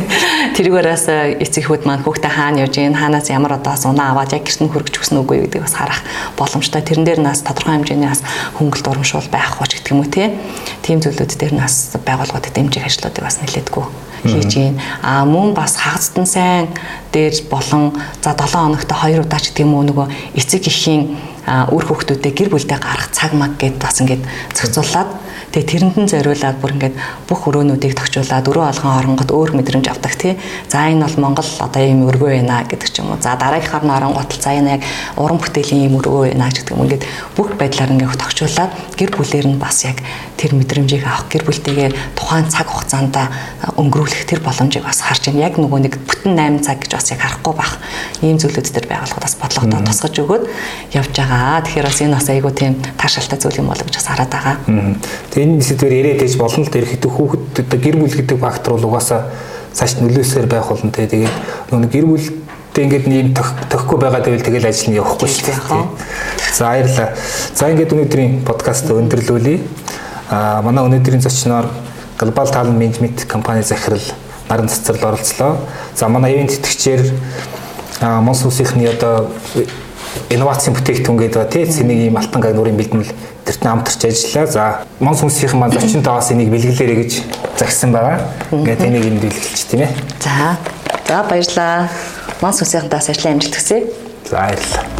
[0.55, 4.63] Тэрүүгээрээс эцэг хүүд маань хүүхдээ хаана явж гин хаанаас ямар одоо унаа аваад яг гэрт
[4.63, 5.99] нь хөргөж өгсөн үгүй гэдэг бас харах
[6.39, 6.79] боломжтой.
[6.79, 8.23] Тэрэн дээр нас тодорхой хэмжээний бас
[8.55, 10.31] хөнгөлт урамшуул байх хоч гэдэг юм уу тий.
[10.79, 13.83] Тим зүйлүүд дээр нас байгууллагууд дэмжих ажлуудыг бас нэлээдгүй
[14.23, 14.79] хийж гин.
[15.03, 16.71] А мөн бас хагацтан сайн
[17.11, 20.07] дээр болон за 7 хоногт 2 удаа ч гэдэг юм уу нөгөө
[20.39, 24.23] эцэг эхийн үр хөвгтүүдээ гэр бүлдээ гарах цаг маг гэдээ бас ингээд
[24.57, 25.09] зохицуулаад
[25.49, 30.13] Тэгээ тэрэнд нь зориулаад бүр ингээд бүх өрөөнүүдийг тохижуулаад өрөө олгон оронгод өөр мэдрэмж авдаг
[30.13, 30.37] тий.
[30.69, 33.17] За энэ бол Монгол одоо ийм өргөө байна гэдэг ч юм уу.
[33.17, 34.81] За дараагийнхаар нь оронгууд за энэ яг
[35.17, 36.85] уран бүтээлийн ийм өргөө байна гэдэг юм.
[36.85, 39.97] Ингээд бүх байдлаар ингээд тохижуулаад гэр бүлээр нь бас яг
[40.37, 43.17] тэр мэдрэмжийг авах гэр бүлтэйгээ тухайн цаг хугацаанд
[43.73, 45.49] өнгөрүүлэх тэр боломжийг бас харж байна.
[45.49, 47.81] Яг нөгөө нэг бүтэн 8 цаг гэж бас яг харахгүй бах.
[48.21, 50.43] Ийм зүйлүүд төр байгууллагад бас бодлоготой тусгаж өгөөд
[50.93, 51.28] явж байгаа.
[51.29, 54.55] Тэгэхээр бас энэ бас айгүй тийм таашаалтай зүйл юм болов гэж бас хараад байгаа
[55.37, 58.89] энэ сэдвэр яриад ээж болно л тэр хэдэн хүүхэд одоо гэр бүл гэдэг фактор бол
[58.89, 59.29] угаасаа
[59.77, 61.35] цааш нөлөөсөөр байх болно те тэгээд
[61.69, 65.85] нөгөө гэр бүлтэй ингээд ийм тохихгүй байгаа гэвэл тэгэл ажил нь явахгүй шүү дээ.
[66.57, 67.09] За баярлалаа.
[67.53, 69.61] За ингээд өнөөдрийн подкаст өндөрлүүлье.
[70.33, 71.69] Аа манай өнөөдрийн зочноор
[72.17, 74.01] Global Talent Management компани захирал
[74.49, 75.61] наран цэцэрлэл оролцлоо.
[75.93, 77.13] За манай ивент тэтгэгчээр
[78.01, 79.29] Монс улсынхны одоо
[80.29, 83.11] инновацийн бүтээгдэхүүн гэдэг тий цэнийг ийм алтан гай нуурын бэлтгэл
[83.45, 84.45] тэрт хамтарч ажиллаа.
[84.47, 84.63] За
[84.99, 87.11] Монс хүмүүсийн маань зочинтойгоос энийг бэлгэлээрэй гэж
[87.57, 88.29] загсан байгаа.
[88.51, 89.91] Ингээд энийг энд бэлгэлж тийм ээ.
[90.21, 90.57] За.
[91.07, 91.89] За баярлалаа.
[92.41, 93.85] Монс хүмүүсийнхантаас ажлын амжилт хүсье.
[94.29, 94.98] За баярлалаа.